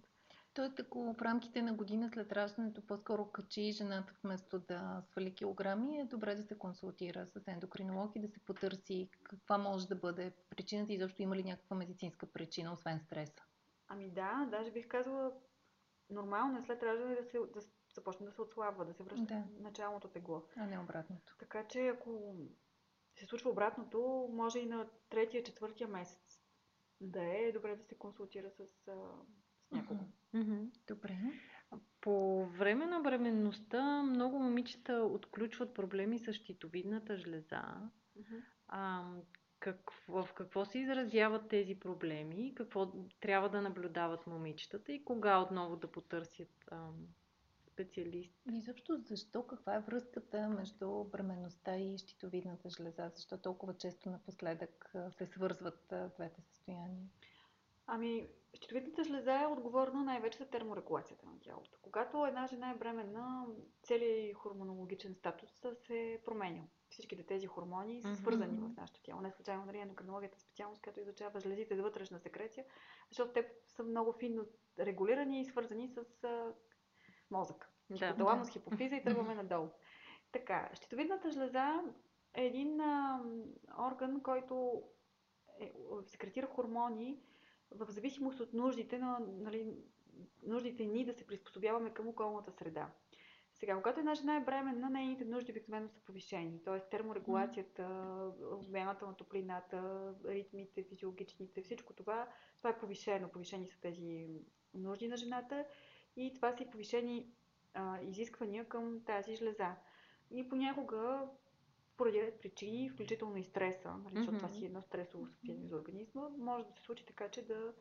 Тоест, 0.54 0.80
ако 0.80 1.14
в 1.14 1.22
рамките 1.22 1.62
на 1.62 1.74
година 1.74 2.10
след 2.14 2.32
раждането 2.32 2.88
по-скоро 2.88 3.32
качи 3.32 3.72
жената 3.72 4.14
вместо 4.24 4.60
да 4.60 5.04
свали 5.12 5.36
килограми, 5.36 6.00
е 6.00 6.06
добре 6.06 6.36
да 6.36 6.44
се 6.44 6.58
консултира 6.58 7.28
с 7.28 7.48
ендокринолог 7.48 8.12
и 8.16 8.22
да 8.22 8.28
се 8.28 8.40
потърси 8.40 9.10
каква 9.24 9.58
може 9.58 9.88
да 9.88 9.96
бъде 9.96 10.34
причината 10.50 10.94
и 10.94 11.00
защо 11.00 11.22
има 11.22 11.36
ли 11.36 11.44
някаква 11.44 11.76
медицинска 11.76 12.26
причина, 12.26 12.74
освен 12.74 13.00
стреса. 13.00 13.44
Ами 13.88 14.10
да, 14.10 14.48
даже 14.52 14.72
бих 14.72 14.88
казала, 14.88 15.32
нормално 16.10 16.60
е 16.60 16.64
след 16.64 16.84
раждане 16.84 17.16
да, 17.16 17.24
се, 17.24 17.38
да 17.40 17.62
започне 17.96 18.26
да 18.26 18.32
се 18.32 18.42
отслабва, 18.42 18.86
да 18.86 18.94
се 18.94 19.04
връща 19.04 19.26
Да. 19.26 19.44
началното 19.60 20.08
тегло. 20.08 20.44
А 20.56 20.66
не 20.66 20.80
обратното. 20.80 21.36
Така 21.40 21.68
че 21.68 21.88
ако 21.88 22.36
се 23.16 23.26
случва 23.26 23.50
обратното, 23.50 24.30
може 24.32 24.60
и 24.60 24.66
на 24.66 24.90
третия, 25.10 25.44
четвъртия 25.44 25.88
месец 25.88 26.31
да 27.02 27.24
е 27.24 27.52
добре 27.52 27.76
да 27.76 27.84
се 27.84 27.96
консултира 27.96 28.52
с, 28.52 28.60
а, 28.60 28.96
с 29.62 29.72
някого. 29.72 30.04
Мгм. 30.34 30.66
Добре. 30.88 31.18
По 32.02 32.46
време 32.46 32.86
на 32.86 33.00
бременността 33.00 34.04
много 34.04 34.40
момичета 34.40 34.94
отключват 34.94 35.74
проблеми 35.74 36.20
с 36.20 36.34
щитовидната 36.34 37.18
жлеза. 37.18 37.64
Мгм. 38.16 38.36
А, 38.68 39.12
как, 39.60 39.92
в 40.08 40.30
какво 40.36 40.66
се 40.66 40.80
изразяват 40.80 41.50
тези 41.50 41.80
проблеми? 41.80 42.56
Какво 42.56 42.94
трябва 43.20 43.50
да 43.50 43.62
наблюдават 43.62 44.28
момичетата 44.28 44.92
и 44.92 45.04
кога 45.04 45.42
отново 45.42 45.76
да 45.76 45.92
потърсят 45.92 46.52
ам, 46.72 47.08
специалист? 47.74 48.34
И 48.52 48.62
защо, 48.62 48.98
защо, 48.98 49.48
каква 49.48 49.76
е 49.76 49.80
връзката 49.80 50.50
между 50.50 51.04
бременността 51.04 51.78
и 51.78 51.98
щитовидната 51.98 52.70
жлеза? 52.70 53.12
Защо 53.16 53.38
толкова 53.38 53.74
често 53.78 54.10
напоследък 54.10 54.96
се 55.18 55.26
свързват 55.26 55.94
двете 56.16 56.42
състояния? 56.42 57.08
Ами, 57.88 58.28
щитовидната 58.54 59.04
жлеза 59.04 59.42
е 59.42 59.48
отговорна 59.48 60.04
най-вече 60.04 60.38
за 60.38 60.46
терморегулацията 60.46 61.26
на 61.26 61.40
тялото. 61.40 61.78
Когато 61.82 62.26
една 62.26 62.48
жена 62.48 62.72
е 62.72 62.76
бременна, 62.76 63.46
целият 63.84 64.38
хормонологичен 64.38 65.16
статус 65.16 65.50
се 65.88 66.22
променя. 66.26 66.64
Всичките 66.90 67.24
тези 67.24 67.48
хормони 67.48 68.02
са 68.02 68.16
свързани 68.16 68.58
в 68.58 68.70
нашето 68.78 69.02
тяло. 69.02 69.22
Не 69.22 69.32
случайно 69.32 69.66
нали, 69.66 69.78
ендокринологията 69.78 70.38
е 70.38 70.40
специалност, 70.40 70.82
която 70.82 71.00
изучава 71.00 71.40
жлезите 71.40 71.76
за 71.76 71.84
вътрешна 71.84 72.20
секреция, 72.20 72.66
защото 73.10 73.34
те 73.34 73.54
са 73.68 73.84
много 73.84 74.14
финно 74.14 74.46
регулирани 74.80 75.42
и 75.42 75.46
свързани 75.46 75.88
с 75.88 76.06
а, 77.32 77.38
мозъка. 77.38 77.68
Да. 77.90 78.08
Хипоталамус, 78.08 78.48
Да. 78.48 78.54
хипофиза 78.54 78.96
и 78.96 79.04
тръгваме 79.04 79.36
надолу. 79.36 79.70
Така, 80.32 80.70
щитовидната 80.74 81.32
жлеза 81.32 81.82
е 82.34 82.46
един 82.46 82.82
а, 82.82 83.24
орган, 83.80 84.22
който 84.24 84.84
е, 85.60 85.74
секретира 86.06 86.48
хормони 86.48 87.20
в 87.72 87.92
зависимост 87.92 88.40
от 88.40 88.54
нуждите, 88.54 88.98
на, 88.98 89.20
нали, 89.20 89.76
нуждите 90.44 90.86
ни 90.86 91.06
да 91.06 91.14
се 91.14 91.28
приспособяваме 91.28 91.94
към 91.94 92.08
околната 92.08 92.52
среда. 92.52 92.92
Сега, 93.54 93.76
когато 93.76 94.00
една 94.00 94.16
жена 94.16 94.36
е 94.36 94.44
бременна, 94.44 94.90
нейните 94.90 95.26
нужди 95.26 95.52
обикновено 95.52 95.90
са 95.90 96.00
повишени. 96.00 96.64
Т.е. 96.64 96.90
терморегулацията, 96.90 97.88
обмяната 98.52 99.06
на 99.06 99.16
топлината, 99.16 100.14
ритмите, 100.26 100.84
физиологичните, 100.84 101.62
всичко 101.62 101.94
това, 101.94 102.28
това 102.58 102.70
е 102.70 102.80
повишено. 102.80 103.30
Повишени 103.30 103.68
са 103.68 103.80
тези 103.82 104.28
нужди 104.74 105.08
на 105.08 105.18
жената 105.18 105.66
и 106.16 106.34
това 106.34 106.58
са 106.58 106.64
и 106.64 106.70
повишени 106.70 107.28
а, 107.74 108.02
изисквания 108.02 108.66
към 108.66 109.04
тази 109.06 109.36
жлеза. 109.36 109.76
И 110.32 110.50
понякога, 110.50 111.28
поради 111.98 112.22
ред 112.22 112.42
причини, 112.42 112.90
включително 112.90 113.38
и 113.38 113.44
стреса, 113.44 113.92
нали, 113.92 114.16
защото 114.16 114.38
това 114.38 114.48
Мгм. 114.48 114.58
си 114.58 114.64
е 114.64 114.68
едно 114.68 114.82
стресово 114.82 115.28
състояние 115.28 115.68
за 115.68 115.76
организма, 115.76 116.30
може 116.38 116.66
да 116.66 116.74
се 116.74 116.82
случи 116.82 117.06
така, 117.06 117.30
че 117.30 117.46
да 117.46 117.74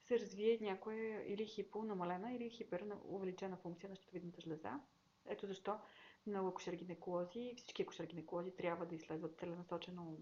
се 0.00 0.18
развие 0.18 0.58
някоя 0.60 1.32
или 1.32 1.46
хипонамалена, 1.46 2.32
или 2.34 2.50
хипер 2.50 2.84
увеличена 3.04 3.56
функция 3.56 3.90
на 3.90 3.96
щитовидната 3.96 4.40
жлеза. 4.40 4.80
Ето 5.26 5.46
защо 5.46 5.78
много 6.26 6.48
акушер-гинеколози, 6.48 7.56
всички 7.56 7.86
акушер-гинеколози 7.86 8.56
трябва 8.56 8.86
да 8.86 8.94
изследват 8.94 9.38
целенасочено 9.38 10.18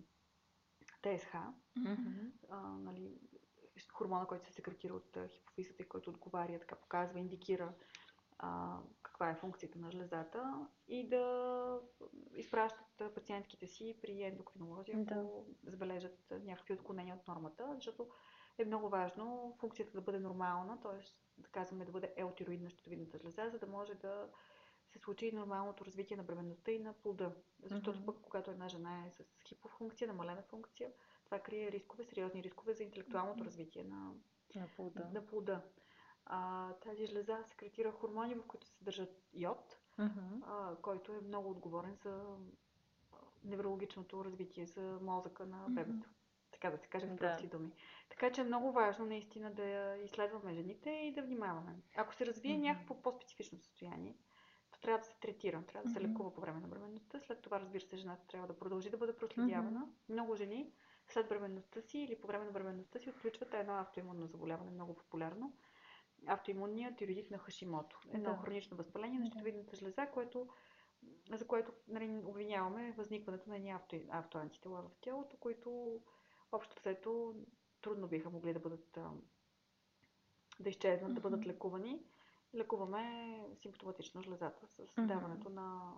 ТСХ, 1.03 1.35
Мгм. 1.77 2.31
а, 2.51 2.61
нали, 2.61 3.19
хормона, 3.93 4.27
който 4.27 4.47
се 4.47 4.53
секретира 4.53 4.95
от 4.95 5.19
хипофизата 5.29 5.83
и 5.83 5.89
който 5.89 6.11
отговаря, 6.11 6.59
така 6.59 6.75
показва, 6.77 7.19
индикира 7.19 7.73
а, 8.39 8.79
каква 9.03 9.31
е 9.31 9.35
функцията 9.35 9.79
на 9.79 9.91
жлезата 9.91 10.67
и 10.89 11.09
да 11.09 11.81
изпращат 12.35 13.15
пациентките 13.15 13.67
си 13.67 13.99
при 14.03 14.23
ендокринолози, 14.23 14.93
ако 14.93 15.05
да. 15.05 15.71
забележат 15.71 16.33
някакви 16.45 16.75
отклонения 16.75 17.15
от 17.15 17.29
нормата, 17.29 17.71
защото 17.75 18.09
е 18.59 18.65
много 18.65 18.89
важно 18.89 19.57
функцията 19.61 19.93
да 19.93 20.01
бъде 20.01 20.19
нормална, 20.19 20.81
т.е. 20.81 21.05
да 21.43 21.49
казваме 21.49 21.85
да 21.85 21.93
бъде 21.93 22.15
елтироидна 22.17 22.71
щитовидната 22.71 23.19
жлеза, 23.19 23.51
за 23.51 23.59
да 23.59 23.67
може 23.67 23.95
да 23.95 24.29
се 24.89 24.99
случи 24.99 25.33
нормалното 25.35 25.85
развитие 25.85 26.17
на 26.17 26.23
бременността 26.23 26.71
и 26.71 26.79
на 26.79 26.93
плода. 26.93 27.33
Защото 27.63 27.93
mm-hmm. 27.93 28.05
пък, 28.05 28.17
когато 28.23 28.51
една 28.51 28.69
жена 28.69 29.07
е 29.07 29.11
с 29.11 29.25
хипофункция, 29.49 30.09
намалена 30.09 30.43
функция, 30.43 30.91
това 31.33 31.43
крие 31.43 31.73
рискове, 31.73 32.05
сериозни 32.05 32.43
рискове 32.43 32.75
за 32.75 32.83
интелектуалното 32.83 33.45
развитие 33.45 33.85
на, 33.85 34.13
на 34.55 34.69
плода. 34.77 35.11
На 35.13 35.27
плода. 35.27 35.63
А, 36.27 36.73
тази 36.73 37.07
жлеза 37.07 37.39
секретира 37.49 37.93
хормони, 37.93 38.35
в 38.35 38.47
които 38.47 38.67
се 38.67 38.73
съдържат 38.73 39.23
йод, 39.35 39.79
mm-hmm. 39.99 40.43
а, 40.47 40.77
който 40.83 41.13
е 41.13 41.21
много 41.21 41.51
отговорен 41.51 41.95
за 41.95 42.37
неврологичното 43.45 44.25
развитие, 44.25 44.67
за 44.67 44.99
мозъка 45.03 45.47
на 45.47 45.67
бебето. 45.69 46.09
Mm-hmm. 46.09 46.53
Така 46.53 46.71
да 46.71 46.79
се 46.79 46.89
каже 46.89 47.07
в 47.07 47.17
прости 47.17 47.47
да. 47.47 47.59
думи. 47.59 47.73
Така 48.11 48.33
че 48.33 48.41
е 48.41 48.45
много 48.45 48.73
важно 48.73 49.07
наистина 49.07 49.53
да 49.53 49.97
изследваме 50.05 50.55
жените 50.55 50.91
и 50.91 51.15
да 51.15 51.23
внимаваме. 51.23 51.77
Ако 51.97 52.15
се 52.15 52.27
развие 52.27 52.57
mm-hmm. 52.57 52.63
някакво 52.63 53.03
по-специфично 53.03 53.59
състояние, 53.59 54.17
то 54.73 54.81
трябва 54.81 54.99
да 54.99 55.05
се 55.05 55.21
третира, 55.21 55.63
трябва 55.69 55.89
да 55.89 55.93
се 55.93 56.01
лекува 56.01 56.35
по 56.35 56.41
време 56.41 56.61
на 56.61 56.69
бременността. 56.69 57.21
След 57.21 57.43
това, 57.43 57.61
разбира 57.61 57.83
се, 57.83 57.97
жената 57.97 58.27
трябва 58.27 58.49
да 58.49 58.59
продължи 58.59 58.91
да 58.91 58.97
бъде 58.97 59.17
проследявана. 59.17 59.89
Много 60.09 60.37
жени 60.37 60.73
след 61.13 61.29
бременността 61.29 61.81
си 61.83 61.99
или 61.99 62.21
по 62.21 62.27
време 62.27 62.45
на 62.45 62.51
бременността 62.51 62.99
си 62.99 63.11
отключват 63.11 63.55
едно 63.55 63.73
автоимунно 63.73 64.27
заболяване, 64.27 64.71
много 64.71 64.95
популярно. 64.95 65.53
Автоимунният 66.27 66.97
тироидит 66.97 67.31
на 67.31 67.39
Хашимото. 67.39 68.01
Едно 68.13 68.31
да. 68.31 68.37
хронично 68.37 68.77
възпаление 68.77 69.19
на 69.19 69.27
щитовидната 69.27 69.77
жлеза, 69.77 70.07
което, 70.07 70.49
за 71.33 71.47
което 71.47 71.73
нали, 71.89 72.23
обвиняваме 72.25 72.93
възникването 72.93 73.49
на 73.49 73.57
едни 73.57 73.71
авто, 73.71 73.97
автоантитела 74.11 74.83
в 74.83 74.91
тялото, 75.01 75.37
които 75.37 76.01
общо 76.53 76.77
взето 76.81 77.35
трудно 77.83 78.09
биха 78.09 78.31
могли 78.31 78.53
да 78.53 78.61
бъдат 78.61 78.99
да 80.61 80.69
изчезнат, 80.69 81.11
mm-hmm. 81.11 81.15
да 81.15 81.21
бъдат 81.21 81.47
лекувани. 81.47 82.03
Лекуваме 82.55 83.45
симптоматично 83.55 84.23
жлезата 84.23 84.67
с 84.67 84.93
даването 84.97 85.49
mm-hmm. 85.49 85.55
на, 85.55 85.93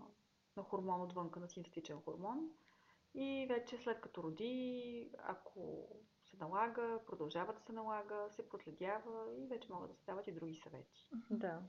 на 0.57 0.63
хормон 0.63 1.03
отвънка, 1.03 1.41
на 1.41 1.49
синтетичен 1.49 2.01
хормон. 2.01 2.51
И 3.15 3.47
вече 3.49 3.79
след 3.79 4.01
като 4.01 4.23
роди, 4.23 5.11
ако 5.19 5.89
се 6.25 6.37
налага, 6.37 7.01
продължава 7.07 7.53
да 7.53 7.61
се 7.61 7.73
налага, 7.73 8.27
се 8.31 8.49
проследява 8.49 9.35
и 9.39 9.47
вече 9.47 9.73
могат 9.73 9.91
да 9.91 9.97
се 9.97 10.05
дават 10.05 10.27
и 10.27 10.33
други 10.33 10.55
съвети. 10.55 11.11
Да. 11.31 11.61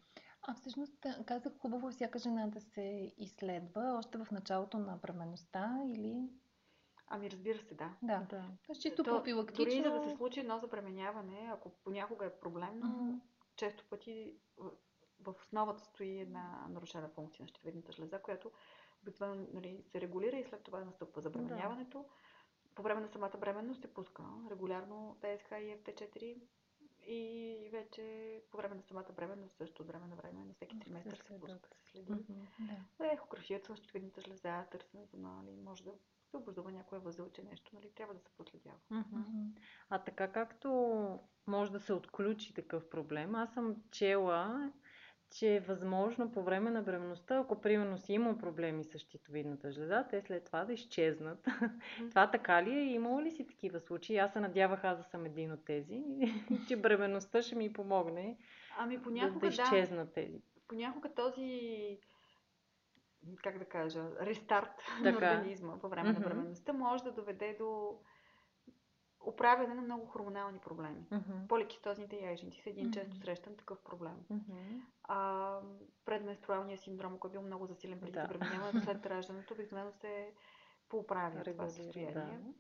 А 0.42 0.54
всъщност 0.54 1.06
казах 1.26 1.54
хубаво 1.58 1.92
всяка 1.92 2.20
жена 2.20 2.48
да 2.48 2.62
се 2.62 3.14
изследва 3.18 3.98
още 3.98 4.18
в 4.18 4.28
началото 4.32 4.78
на 4.78 4.98
бременността 4.98 5.82
или 5.86 6.30
Ами 7.08 7.32
разбира 7.32 7.60
се, 7.60 7.76
да. 7.76 7.96
Да, 8.02 8.20
да. 8.30 8.44
чисто 8.82 9.04
То, 9.04 9.12
профилактично. 9.12 9.66
Дори 9.66 9.84
за 9.84 9.92
да 9.92 10.10
се 10.10 10.16
случи 10.16 10.40
едно 10.40 10.60
забременяване, 10.60 11.50
ако 11.54 11.72
понякога 11.84 12.26
е 12.26 12.40
проблемно, 12.40 12.86
uh-huh. 12.86 13.20
често 13.56 13.86
пъти 13.90 14.38
в, 14.58 14.72
в 15.20 15.36
основата 15.42 15.84
стои 15.84 16.20
една 16.20 16.68
нарушена 16.70 17.10
функция 17.10 17.44
на 17.44 17.48
щитовидната 17.48 17.92
жлеза, 17.92 18.22
която 18.22 18.52
обикновено 19.06 19.48
нали, 19.54 19.84
се 19.92 20.02
регулира 20.02 20.38
и 20.38 20.44
след 20.44 20.64
това 20.64 20.86
настъпва 20.86 21.22
забременяването. 21.22 22.00
Да. 22.00 22.10
По 22.76 22.82
време 22.82 23.02
на 23.02 23.08
самата 23.08 23.38
бременност 23.40 23.82
се 23.82 23.94
пуска 23.94 24.24
регулярно 24.50 25.18
ТСХ 25.22 25.52
и 25.52 25.78
FT4 25.78 26.38
и 27.08 27.70
вече 27.72 28.42
по 28.52 28.58
време 28.58 28.76
на 28.76 28.82
самата 28.82 29.14
бременност, 29.16 29.56
също 29.56 29.82
от 29.82 29.88
време 29.88 30.08
на 30.08 30.16
време, 30.16 30.46
на 30.46 30.54
всеки 30.54 30.80
триместър 30.80 31.18
се 31.18 31.40
пуска, 31.40 31.70
се 31.72 31.92
следи. 31.92 32.12
Mm-hmm, 32.12 32.78
да. 33.00 33.12
Ехографията 33.14 33.76
щитовидната 33.76 34.22
жлеза, 34.22 34.66
търсенето 34.72 35.18
на, 35.18 35.42
нали, 35.44 35.62
може 35.62 35.84
да 35.84 35.92
се 36.32 36.38
образува 36.38 36.72
някое 36.72 37.00
възълче 37.00 37.44
нещо, 37.44 37.72
нали, 37.76 37.92
трябва 37.96 38.14
да 38.14 38.20
се 38.20 38.30
проследява. 38.38 38.78
Mm-hmm. 38.92 39.60
А 39.90 40.00
така 40.00 40.32
както 40.32 40.70
може 41.48 41.72
да 41.72 41.80
се 41.80 41.94
отключи 41.94 42.54
такъв 42.54 42.90
проблем, 42.90 43.36
аз 43.36 43.54
съм 43.54 43.76
чела, 43.92 44.72
че 45.36 45.56
е 45.56 45.60
възможно 45.60 46.32
по 46.32 46.44
време 46.44 46.72
на 46.72 46.82
бременността, 46.82 47.38
ако 47.38 47.62
примерно 47.62 47.98
си 47.98 48.14
имал 48.14 48.38
проблеми 48.38 48.84
с 48.84 49.00
щитовидната 49.00 49.72
жлеза, 49.72 50.06
те 50.10 50.22
след 50.22 50.46
това 50.46 50.66
да 50.66 50.74
изчезнат. 50.74 51.46
Mm-hmm. 51.46 52.10
това 52.10 52.32
така 52.32 52.64
ли 52.64 52.72
е? 52.72 52.84
Имало 52.84 53.22
ли 53.22 53.32
си 53.32 53.48
такива 53.48 53.80
случаи? 53.80 54.18
Аз 54.18 54.34
се 54.34 54.40
надявах 54.40 54.84
аз 54.84 54.98
да 54.98 55.04
съм 55.04 55.26
един 55.26 55.52
от 55.52 55.66
тези, 55.66 56.04
че 56.68 56.76
бременността 56.76 57.42
ще 57.42 57.56
ми 57.56 57.74
помогне 57.74 58.38
ами, 58.78 59.02
понякога, 59.02 59.40
да, 59.40 59.56
да 59.56 59.64
изчезнат 59.64 60.08
да. 60.08 60.14
тези. 60.14 60.42
Понякога 60.68 61.14
този 61.14 62.00
как 63.44 63.58
да 63.60 63.66
кажа, 63.66 64.04
рестарт 64.22 64.78
така. 65.04 65.12
на 65.12 65.18
организма 65.18 65.80
по 65.80 65.90
време 65.90 66.10
mm-hmm. 66.10 66.20
на 66.20 66.30
бременността 66.30 66.74
може 66.74 67.04
да 67.04 67.12
доведе 67.12 67.56
до 67.60 68.00
оправяне 69.26 69.74
на 69.74 69.82
много 69.82 70.06
хормонални 70.06 70.60
проблеми. 70.60 71.06
Mm-hmm. 71.12 71.48
Поликистозните 71.48 72.16
яйчници 72.16 72.62
са 72.62 72.70
един 72.70 72.86
mm-hmm. 72.86 72.94
често 72.94 73.18
срещан 73.18 73.56
такъв 73.56 73.80
проблем. 73.80 74.26
Mm-hmm. 74.32 74.82
А, 75.04 75.60
предменструалния 76.06 76.78
синдром, 76.78 77.14
ако 77.14 77.28
е 77.28 77.32
бил 77.32 77.42
много 77.42 77.66
засилен 77.66 78.00
преди 78.00 78.12
да. 78.12 78.82
след 78.84 79.06
раждането, 79.06 79.54
обикновено 79.54 79.92
се 79.92 80.34
поправя 80.90 81.44
това 81.44 81.70
състояние. 81.70 82.14
Да. 82.14 82.54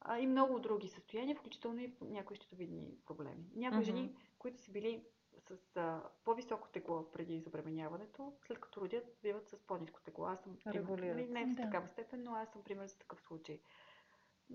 А, 0.00 0.18
и 0.18 0.26
много 0.26 0.58
други 0.58 0.88
състояния, 0.88 1.36
включително 1.36 1.80
и 1.80 1.92
някои 2.00 2.36
щитовидни 2.36 2.94
проблеми. 3.06 3.44
Някои 3.54 3.80
mm-hmm. 3.80 3.84
жени, 3.84 4.16
които 4.38 4.60
са 4.62 4.72
били 4.72 5.04
с 5.48 5.76
а, 5.76 6.02
по-високо 6.24 6.68
тегло 6.68 7.10
преди 7.12 7.40
забременяването, 7.40 8.32
след 8.46 8.60
като 8.60 8.80
родят, 8.80 9.04
биват 9.22 9.48
с 9.48 9.56
по-низко 9.66 10.00
тегло. 10.00 10.26
Аз 10.26 10.40
съм 10.40 10.56
пример, 10.64 10.98
нали, 10.98 11.26
не 11.26 11.44
в 11.44 11.54
да. 11.54 11.62
такава 11.62 11.88
степен, 11.88 12.22
но 12.22 12.34
аз 12.34 12.52
съм 12.52 12.62
пример 12.64 12.86
за 12.86 12.98
такъв 12.98 13.20
случай. 13.20 13.60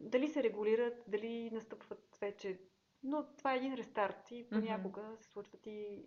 Дали 0.01 0.27
се 0.27 0.43
регулират, 0.43 1.03
дали 1.07 1.49
настъпват 1.53 2.17
вече... 2.21 2.59
Но 3.03 3.25
това 3.37 3.53
е 3.53 3.57
един 3.57 3.73
рестарт 3.73 4.31
и 4.31 4.47
понякога 4.49 5.01
mm-hmm. 5.01 5.21
се 5.23 5.29
случват 5.29 5.65
и 5.65 6.05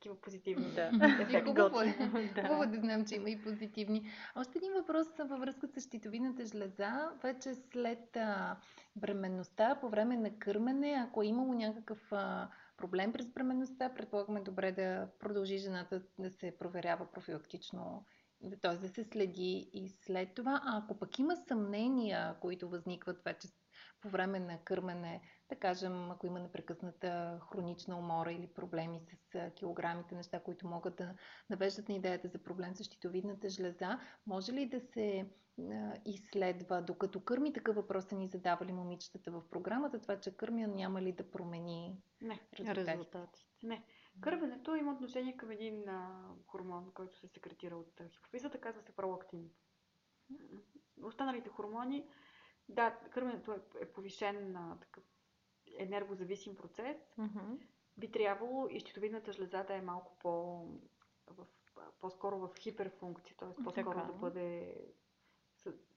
такива 0.00 0.20
позитивни 0.20 0.74
да. 0.74 0.90
ефекти. 1.22 1.48
Хубаво 1.48 1.80
е. 1.80 1.96
да. 2.34 2.42
Хубаво 2.42 2.66
да 2.72 2.80
знам, 2.80 3.06
че 3.06 3.14
има 3.14 3.30
и 3.30 3.42
позитивни. 3.42 4.10
Още 4.36 4.58
един 4.58 4.72
въпрос 4.72 5.06
във 5.18 5.40
връзка 5.40 5.68
с 5.68 5.80
щитовидната 5.80 6.46
жлеза. 6.46 7.12
Вече 7.22 7.54
след 7.54 8.16
а, 8.16 8.56
бременността, 8.96 9.78
по 9.80 9.88
време 9.88 10.16
на 10.16 10.38
кърмене, 10.38 11.06
ако 11.08 11.22
е 11.22 11.26
имало 11.26 11.54
някакъв 11.54 12.12
а, 12.12 12.48
проблем 12.76 13.12
през 13.12 13.26
бременността, 13.26 13.94
предполагаме 13.94 14.40
добре 14.40 14.72
да 14.72 15.08
продължи 15.18 15.58
жената 15.58 16.02
да 16.18 16.30
се 16.30 16.58
проверява 16.58 17.10
профилактично, 17.12 18.04
т.е. 18.62 18.76
да 18.76 18.88
се 18.88 19.04
следи 19.04 19.70
и 19.72 19.88
след 19.88 20.34
това. 20.34 20.60
А 20.64 20.78
ако 20.78 20.98
пък 20.98 21.18
има 21.18 21.36
съмнения, 21.36 22.36
които 22.40 22.68
възникват 22.68 23.24
вече 23.24 23.48
по 24.00 24.08
време 24.08 24.40
на 24.40 24.58
кърмене, 24.64 25.20
да 25.48 25.56
кажем, 25.56 26.10
ако 26.10 26.26
има 26.26 26.40
непрекъсната 26.40 27.40
хронична 27.50 27.98
умора 27.98 28.32
или 28.32 28.46
проблеми 28.46 29.00
с 29.00 29.50
килограмите, 29.54 30.14
неща, 30.14 30.40
които 30.40 30.68
могат 30.68 30.96
да 30.96 31.14
навеждат 31.50 31.88
на 31.88 31.94
идеята 31.94 32.28
за 32.28 32.38
проблем 32.38 32.74
с 32.74 32.84
щитовидната 32.84 33.48
жлеза, 33.48 33.98
може 34.26 34.52
ли 34.52 34.68
да 34.68 34.80
се 34.80 35.30
изследва, 36.06 36.80
докато 36.80 37.24
кърми, 37.24 37.52
такъв 37.52 37.76
въпрос 37.76 38.04
са 38.04 38.14
ни 38.14 38.28
задавали 38.28 38.72
момичетата 38.72 39.30
в 39.30 39.42
програмата, 39.50 40.00
това, 40.00 40.20
че 40.20 40.36
кърмя 40.36 40.66
няма 40.66 41.02
ли 41.02 41.12
да 41.12 41.30
промени 41.30 41.96
не, 42.20 42.40
резултатите? 42.52 42.92
резултатите. 42.92 43.46
Не. 43.62 43.84
Кървенето 44.20 44.74
има 44.74 44.92
отношение 44.92 45.36
към 45.36 45.50
един 45.50 45.88
а, 45.88 46.28
хормон, 46.46 46.90
който 46.94 47.18
се 47.18 47.28
секретира 47.28 47.76
от 47.76 48.00
хипофизата, 48.10 48.60
казва 48.60 48.82
се 48.82 48.92
пролактин. 48.92 49.50
Останалите 51.02 51.48
хормони, 51.48 52.08
да, 52.68 52.98
кървенето 53.10 53.52
е, 53.52 53.60
е 53.80 53.92
повишен 53.92 54.52
на 54.52 54.78
такъв 54.80 55.04
енергозависим 55.78 56.56
процес. 56.56 56.96
Mm-hmm. 57.18 57.60
Би 57.96 58.12
трябвало 58.12 58.68
и 58.70 58.80
щитовидната 58.80 59.32
жлеза 59.32 59.64
да 59.64 59.74
е 59.74 59.82
малко 59.82 60.18
по, 60.18 60.64
в, 61.26 61.46
по-скоро 62.00 62.38
в 62.38 62.50
хиперфункция, 62.58 63.36
т.е. 63.36 63.62
по-скоро 63.64 64.00
така. 64.00 64.12
да 64.12 64.12
бъде 64.12 64.76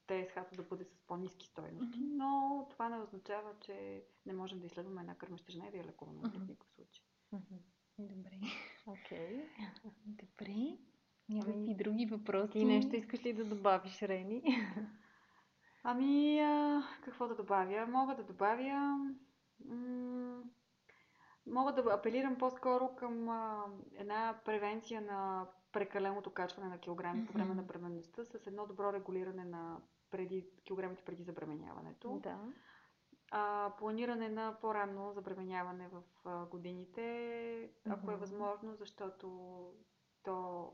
ТСХ 0.07 0.55
да 0.55 0.63
бъде 0.63 0.85
с 0.85 1.01
по-низки 1.07 1.47
стойности, 1.47 1.99
mm-hmm. 1.99 2.15
но 2.15 2.67
това 2.69 2.89
не 2.89 2.97
означава, 2.97 3.53
че 3.59 4.05
не 4.25 4.33
можем 4.33 4.59
да 4.59 4.65
изследваме 4.65 5.01
една 5.01 5.15
кърмеща 5.15 5.51
жена 5.51 5.67
и 5.67 5.71
да 5.71 5.77
я 5.77 5.85
лекуваме 5.85 6.21
mm-hmm. 6.21 6.39
в 6.39 6.47
никакъв 6.47 6.69
случай. 6.69 7.05
Mm-hmm. 7.33 7.72
Добре. 8.07 8.39
Окей. 8.87 9.17
Okay. 9.17 9.47
Добре. 10.05 10.77
Някакви 11.29 11.53
ами, 11.53 11.75
други 11.75 12.05
въпроси? 12.05 12.51
Ти 12.51 12.65
нещо 12.65 12.95
искаш 12.95 13.25
ли 13.25 13.33
да 13.33 13.45
добавиш, 13.45 14.01
Рени? 14.01 14.43
Ами, 15.83 16.39
а, 16.39 16.83
какво 17.03 17.27
да 17.27 17.35
добавя? 17.35 17.87
Мога 17.87 18.15
да 18.15 18.23
добавя... 18.23 18.97
М- 19.65 20.43
мога 21.47 21.73
да 21.73 21.93
апелирам 21.93 22.37
по-скоро 22.37 22.95
към 22.95 23.29
а, 23.29 23.65
една 23.95 24.41
превенция 24.45 25.01
на 25.01 25.47
прекаленото 25.71 26.29
качване 26.33 26.69
на 26.69 26.77
килограми 26.77 27.21
mm-hmm. 27.21 27.27
по 27.27 27.33
време 27.33 27.55
на 27.55 27.63
бременността 27.63 28.25
с 28.25 28.47
едно 28.47 28.67
добро 28.67 28.93
регулиране 28.93 29.45
на 29.45 29.77
преди, 30.11 30.45
килограмите 30.65 31.03
преди 31.03 31.23
забременяването. 31.23 32.19
Да. 32.23 32.39
А, 33.35 33.73
планиране 33.77 34.29
на 34.29 34.57
по-ранно 34.61 35.13
забременяване 35.13 35.87
в 35.87 36.03
а, 36.25 36.45
годините, 36.45 37.69
ако 37.89 38.07
mm-hmm. 38.07 38.13
е 38.13 38.17
възможно, 38.17 38.75
защото 38.75 39.27
то 40.23 40.69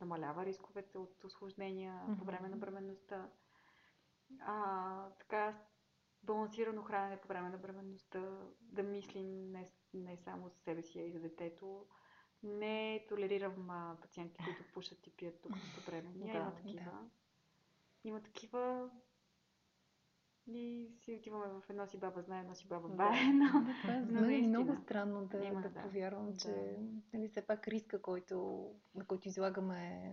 намалява 0.00 0.46
рисковете 0.46 0.98
от 0.98 1.24
осложнения 1.24 1.94
mm-hmm. 1.94 2.18
по 2.18 2.24
време 2.24 2.48
на 2.48 2.56
бременността. 2.56 3.30
А, 4.40 5.10
така, 5.10 5.58
балансирано 6.22 6.82
хранене 6.82 7.20
по 7.20 7.28
време 7.28 7.48
на 7.48 7.58
бременността, 7.58 8.38
да 8.60 8.82
мислим 8.82 9.50
не, 9.50 9.70
не 9.94 10.16
само 10.16 10.48
за 10.48 10.58
себе 10.58 10.82
си, 10.82 10.98
а 10.98 11.02
и 11.02 11.12
за 11.12 11.20
детето. 11.20 11.86
Не 12.42 13.06
толерирам 13.08 13.70
а, 13.70 13.96
пациенти, 14.02 14.44
които 14.44 14.72
пушат 14.74 15.06
и 15.06 15.16
пият 15.16 15.42
тук 15.42 15.52
по 15.52 15.90
време. 15.90 16.10
Да, 16.14 16.32
има 16.32 16.54
такива. 16.54 16.84
Да. 16.84 17.08
Има 18.04 18.22
такива. 18.22 18.90
И 20.52 20.88
си 20.98 21.14
отиваме 21.14 21.46
в 21.46 21.70
едно 21.70 21.86
си 21.86 21.98
баба 21.98 22.22
знае, 22.22 22.40
едно 22.40 22.54
си 22.54 22.68
баба 22.68 22.88
бае. 22.88 23.10
Да. 23.10 23.32
Но, 23.32 23.64
да, 23.64 23.74
това 23.82 23.94
е 23.94 24.02
за 24.02 24.20
мен 24.20 24.44
е 24.44 24.48
много 24.48 24.76
странно 24.76 25.26
да, 25.26 25.44
има, 25.44 25.60
да, 25.60 25.68
да 25.68 25.82
повярвам, 25.82 26.36
че 26.36 26.48
да. 26.48 27.18
нали, 27.18 27.28
все 27.28 27.46
пак 27.46 27.68
риска, 27.68 28.02
който, 28.02 28.66
на 28.94 29.06
който 29.06 29.28
излагаме 29.28 30.12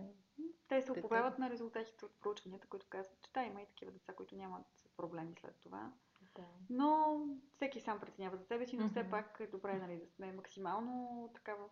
те 0.68 0.82
се 0.82 0.92
оповават 0.92 1.38
на 1.38 1.50
резултатите 1.50 2.04
от 2.04 2.20
проучванията, 2.20 2.66
които 2.68 2.86
казват, 2.88 3.22
че 3.22 3.32
да, 3.32 3.42
има 3.42 3.62
и 3.62 3.66
такива 3.66 3.92
деца, 3.92 4.12
които 4.12 4.36
нямат 4.36 4.66
проблеми 4.96 5.34
след 5.40 5.56
това. 5.60 5.92
Да. 6.34 6.44
Но 6.70 7.20
всеки 7.52 7.80
сам 7.80 8.00
преценява 8.00 8.36
за 8.36 8.44
себе 8.44 8.66
си, 8.66 8.76
но 8.76 8.84
mm-hmm. 8.84 8.90
все 8.90 9.10
пак 9.10 9.36
е 9.40 9.46
добре 9.46 9.78
нали, 9.78 9.96
да 9.96 10.06
сме 10.06 10.32
максимално 10.32 11.30
така 11.34 11.54
в 11.54 11.68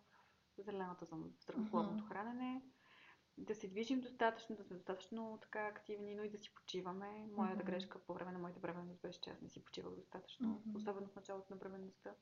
зелената 0.57 1.05
зона, 1.05 1.25
в 1.39 1.43
здравословното 1.43 2.03
mm-hmm. 2.03 2.07
хранене, 2.07 2.61
да 3.37 3.55
се 3.55 3.67
движим 3.67 4.01
достатъчно, 4.01 4.55
да 4.55 4.63
сме 4.63 4.75
достатъчно 4.75 5.39
така 5.41 5.67
активни, 5.67 6.15
но 6.15 6.23
и 6.23 6.29
да 6.29 6.37
си 6.37 6.53
почиваме. 6.55 7.27
Моята 7.35 7.63
mm-hmm. 7.63 7.65
грешка 7.65 7.99
по 7.99 8.13
време 8.13 8.31
на 8.31 8.39
моята 8.39 8.59
бременност 8.59 9.01
беше, 9.01 9.21
че 9.21 9.29
аз 9.29 9.41
не 9.41 9.49
си 9.49 9.65
почивах 9.65 9.95
достатъчно, 9.95 10.47
mm-hmm. 10.47 10.75
особено 10.75 11.07
в 11.07 11.15
началото 11.15 11.53
на 11.53 11.57
бременността 11.57 12.13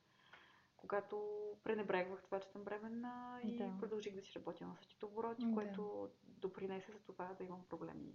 когато 0.86 1.18
пренебрегвах 1.64 2.24
това, 2.24 2.40
че 2.40 2.48
съм 2.48 2.64
бременна 2.64 3.40
и 3.44 3.58
да. 3.58 3.78
продължих 3.80 4.16
да 4.16 4.22
си 4.22 4.32
работя 4.36 4.68
на 4.68 4.76
същите 4.76 5.06
обороти, 5.06 5.46
да. 5.46 5.54
което 5.54 6.10
допринесе 6.24 6.92
за 6.92 7.00
това 7.00 7.34
да 7.38 7.44
имам 7.44 7.66
проблеми. 7.70 8.14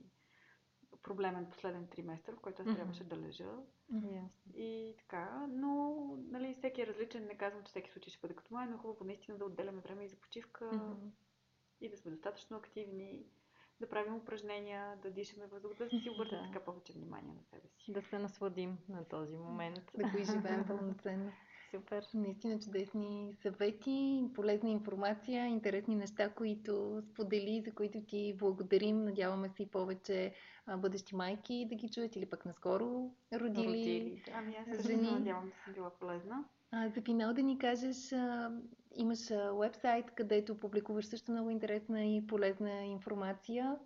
Проблемен 1.02 1.50
последен 1.50 1.88
триместър, 1.88 2.34
в 2.34 2.40
който 2.40 2.62
аз 2.62 2.68
mm-hmm. 2.68 2.74
трябваше 2.76 3.04
да 3.04 3.16
лежа. 3.16 3.56
Mm-hmm. 3.92 4.28
И 4.54 4.96
така, 4.98 5.46
но 5.50 5.96
нали, 6.30 6.54
всеки 6.54 6.82
е 6.82 6.86
различен. 6.86 7.26
Не 7.26 7.38
казвам, 7.38 7.64
че 7.64 7.70
всеки 7.70 7.90
случай 7.90 8.10
ще 8.10 8.20
бъде 8.20 8.34
като 8.34 8.54
моя, 8.54 8.66
но 8.66 8.74
е 8.74 8.78
хубаво 8.78 9.04
наистина 9.04 9.38
да 9.38 9.44
отделяме 9.44 9.80
време 9.80 10.04
и 10.04 10.08
за 10.08 10.16
почивка 10.16 10.64
mm-hmm. 10.64 11.10
И 11.80 11.88
да 11.88 11.96
сме 11.96 12.10
достатъчно 12.10 12.56
активни 12.56 13.24
да 13.80 13.88
правим 13.88 14.14
упражнения, 14.14 14.96
да 15.02 15.10
дишаме 15.10 15.46
въздух, 15.46 15.72
да 15.78 15.88
си 15.88 16.10
обърнем 16.10 16.42
да. 16.42 16.46
така 16.52 16.64
повече 16.64 16.92
внимание 16.92 17.34
на 17.34 17.42
себе 17.42 17.68
си. 17.68 17.92
Да 17.92 18.02
се 18.02 18.18
насладим 18.18 18.78
на 18.88 19.04
този 19.04 19.36
момент. 19.36 19.80
Да 19.98 20.08
го 20.08 20.18
изживеем 20.18 20.64
пълноценно. 20.66 21.32
Супер. 21.70 22.04
Наистина 22.14 22.58
чудесни 22.58 23.36
съвети, 23.42 24.24
полезна 24.34 24.70
информация, 24.70 25.46
интересни 25.46 25.96
неща, 25.96 26.30
които 26.30 27.02
сподели, 27.10 27.62
за 27.66 27.72
които 27.72 28.02
ти 28.02 28.34
благодарим. 28.38 29.04
Надяваме 29.04 29.48
се 29.48 29.62
и 29.62 29.70
повече 29.70 30.34
а, 30.66 30.76
бъдещи 30.76 31.16
майки 31.16 31.66
да 31.68 31.74
ги 31.74 31.90
чуят 31.90 32.16
или 32.16 32.26
пък 32.26 32.44
наскоро 32.44 33.10
родили. 33.32 33.66
родили. 33.66 34.24
Ами 34.32 34.56
аз 34.56 34.82
се 34.82 34.96
надявам 34.96 35.48
да 35.48 35.56
съм 35.64 35.74
била 35.74 35.90
полезна. 35.90 36.44
А, 36.70 36.88
за 36.88 37.02
финал 37.02 37.34
да 37.34 37.42
ни 37.42 37.58
кажеш, 37.58 38.12
а, 38.12 38.50
имаш 38.94 39.18
вебсайт, 39.60 40.10
където 40.10 40.60
публикуваш 40.60 41.06
също 41.06 41.32
много 41.32 41.50
интересна 41.50 42.04
и 42.04 42.26
полезна 42.26 42.84
информация. 42.84 43.78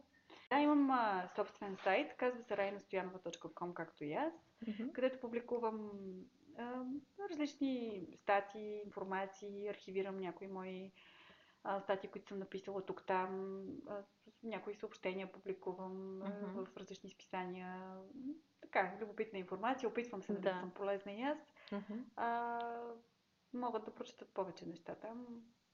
Да, 0.51 0.61
имам 0.61 0.91
а, 0.91 1.29
собствен 1.37 1.77
сайт, 1.77 2.17
казва 2.17 2.43
се 2.43 2.57
raynastoyanova.com, 2.57 3.75
както 3.75 4.05
и 4.05 4.13
аз, 4.13 4.33
mm-hmm. 4.65 4.93
където 4.93 5.21
публикувам 5.21 5.91
различни 7.31 8.07
статии, 8.23 8.83
информации, 8.85 9.69
архивирам 9.69 10.17
някои 10.17 10.47
мои 10.47 10.93
а, 11.65 11.81
статии, 11.81 12.11
които 12.11 12.29
съм 12.29 12.39
написала 12.39 12.87
тук-там, 12.87 13.63
а, 13.89 14.03
някои 14.43 14.75
съобщения 14.75 15.33
публикувам 15.33 16.23
uh-huh. 16.23 16.69
в 16.73 16.77
различни 16.77 17.11
списания. 17.11 17.97
Така, 18.61 18.97
любопитна 19.01 19.39
информация. 19.39 19.89
Опитвам 19.89 20.23
се 20.23 20.33
да, 20.33 20.41
да 20.41 20.61
съм 20.61 20.71
полезна 20.71 21.13
и 21.13 21.23
аз. 21.23 21.39
Uh-huh. 21.71 22.05
А, 22.17 22.61
могат 23.57 23.85
да 23.85 23.91
прочитат 23.91 24.29
повече 24.35 24.67
неща 24.67 24.95
там. 24.95 25.27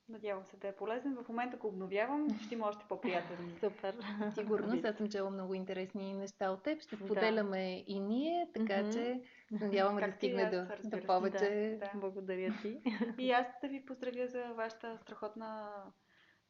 Надявам 0.09 0.45
се 0.45 0.57
да 0.57 0.69
е 0.69 0.77
полезен. 0.77 1.17
В 1.25 1.29
момента 1.29 1.57
го 1.57 1.69
обновявам, 1.69 2.41
ще 2.45 2.55
има 2.55 2.69
още 2.69 2.85
по-приятен. 2.89 3.57
Супер. 3.61 3.97
Сигурно, 4.35 4.81
аз 4.85 4.97
съм 4.97 5.09
чела 5.09 5.31
много 5.31 5.55
интересни 5.55 6.15
неща 6.15 6.51
от 6.51 6.63
теб. 6.63 6.83
Ще 6.83 6.97
споделяме 6.97 7.85
да. 7.87 7.93
и 7.93 8.01
ние, 8.01 8.49
така 8.55 8.73
mm-hmm. 8.73 8.93
че 8.93 9.23
надяваме 9.51 10.07
да 10.07 10.13
стигне 10.13 10.51
до, 10.51 10.89
до 10.97 11.07
повече. 11.07 11.79
Да, 11.81 11.87
да. 11.87 12.01
Благодаря 12.01 12.55
ти. 12.63 12.81
И 13.19 13.33
аз 13.33 13.47
да 13.63 13.69
ви 13.69 13.85
поздравя 13.85 14.27
за 14.27 14.45
вашата 14.55 14.99
страхотна 14.99 15.71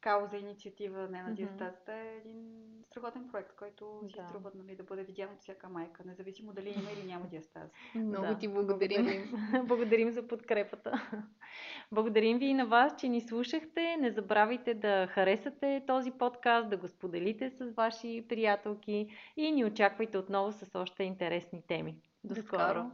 кауза, 0.01 0.36
инициатива 0.36 1.09
Не 1.09 1.22
на 1.22 1.34
диастазата 1.34 1.92
е 1.92 2.16
един 2.16 2.70
страхотен 2.86 3.28
проект, 3.28 3.53
който 3.57 4.01
си 4.09 4.16
да. 4.16 4.28
струва 4.28 4.51
нали, 4.55 4.76
да 4.76 4.82
бъде 4.82 5.03
видян 5.03 5.28
от 5.32 5.40
всяка 5.40 5.68
майка, 5.68 6.03
независимо 6.07 6.53
дали 6.53 6.68
има 6.68 6.90
или 6.92 7.07
няма 7.07 7.26
диастаза. 7.26 7.70
Много 7.94 8.26
да. 8.26 8.38
ти 8.38 8.48
благодарим. 8.48 9.05
Благодарим. 9.05 9.66
благодарим 9.66 10.11
за 10.11 10.28
подкрепата. 10.28 11.11
Благодарим 11.92 12.38
ви 12.38 12.46
и 12.46 12.55
на 12.55 12.66
вас, 12.66 12.92
че 12.98 13.09
ни 13.09 13.20
слушахте. 13.20 13.96
Не 13.96 14.11
забравяйте 14.11 14.74
да 14.74 15.07
харесате 15.07 15.84
този 15.86 16.11
подкаст, 16.11 16.70
да 16.70 16.76
го 16.76 16.88
споделите 16.88 17.51
с 17.51 17.70
ваши 17.70 18.24
приятелки 18.28 19.09
и 19.36 19.53
ни 19.53 19.64
очаквайте 19.64 20.18
отново 20.18 20.53
с 20.53 20.78
още 20.78 21.03
интересни 21.03 21.62
теми. 21.66 21.96
До, 22.24 22.34
До 22.34 22.42
скоро! 22.42 22.61
скоро. 22.61 22.90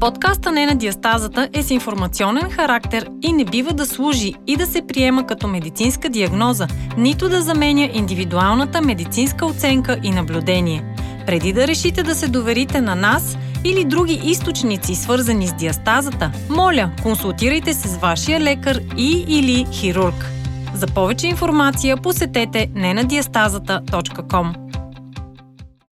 Подкаста 0.00 0.52
не 0.52 0.66
на 0.66 0.74
диастазата 0.74 1.48
е 1.52 1.62
с 1.62 1.70
информационен 1.70 2.50
характер 2.50 3.10
и 3.22 3.32
не 3.32 3.44
бива 3.44 3.72
да 3.72 3.86
служи 3.86 4.34
и 4.46 4.56
да 4.56 4.66
се 4.66 4.86
приема 4.86 5.26
като 5.26 5.48
медицинска 5.48 6.08
диагноза, 6.08 6.66
нито 6.96 7.28
да 7.28 7.42
заменя 7.42 7.90
индивидуалната 7.92 8.82
медицинска 8.82 9.46
оценка 9.46 9.98
и 10.02 10.10
наблюдение. 10.10 10.94
Преди 11.26 11.52
да 11.52 11.66
решите 11.66 12.02
да 12.02 12.14
се 12.14 12.28
доверите 12.28 12.80
на 12.80 12.94
нас 12.94 13.38
или 13.64 13.84
други 13.84 14.20
източници, 14.24 14.94
свързани 14.94 15.46
с 15.46 15.52
диастазата, 15.52 16.32
моля, 16.50 16.90
консултирайте 17.02 17.74
се 17.74 17.88
с 17.88 17.96
вашия 17.96 18.40
лекар 18.40 18.80
и 18.96 19.24
или 19.28 19.66
хирург. 19.72 20.30
За 20.74 20.86
повече 20.86 21.26
информация 21.26 21.96
посетете 21.96 22.70
ненадиастазата.com. 22.74 24.59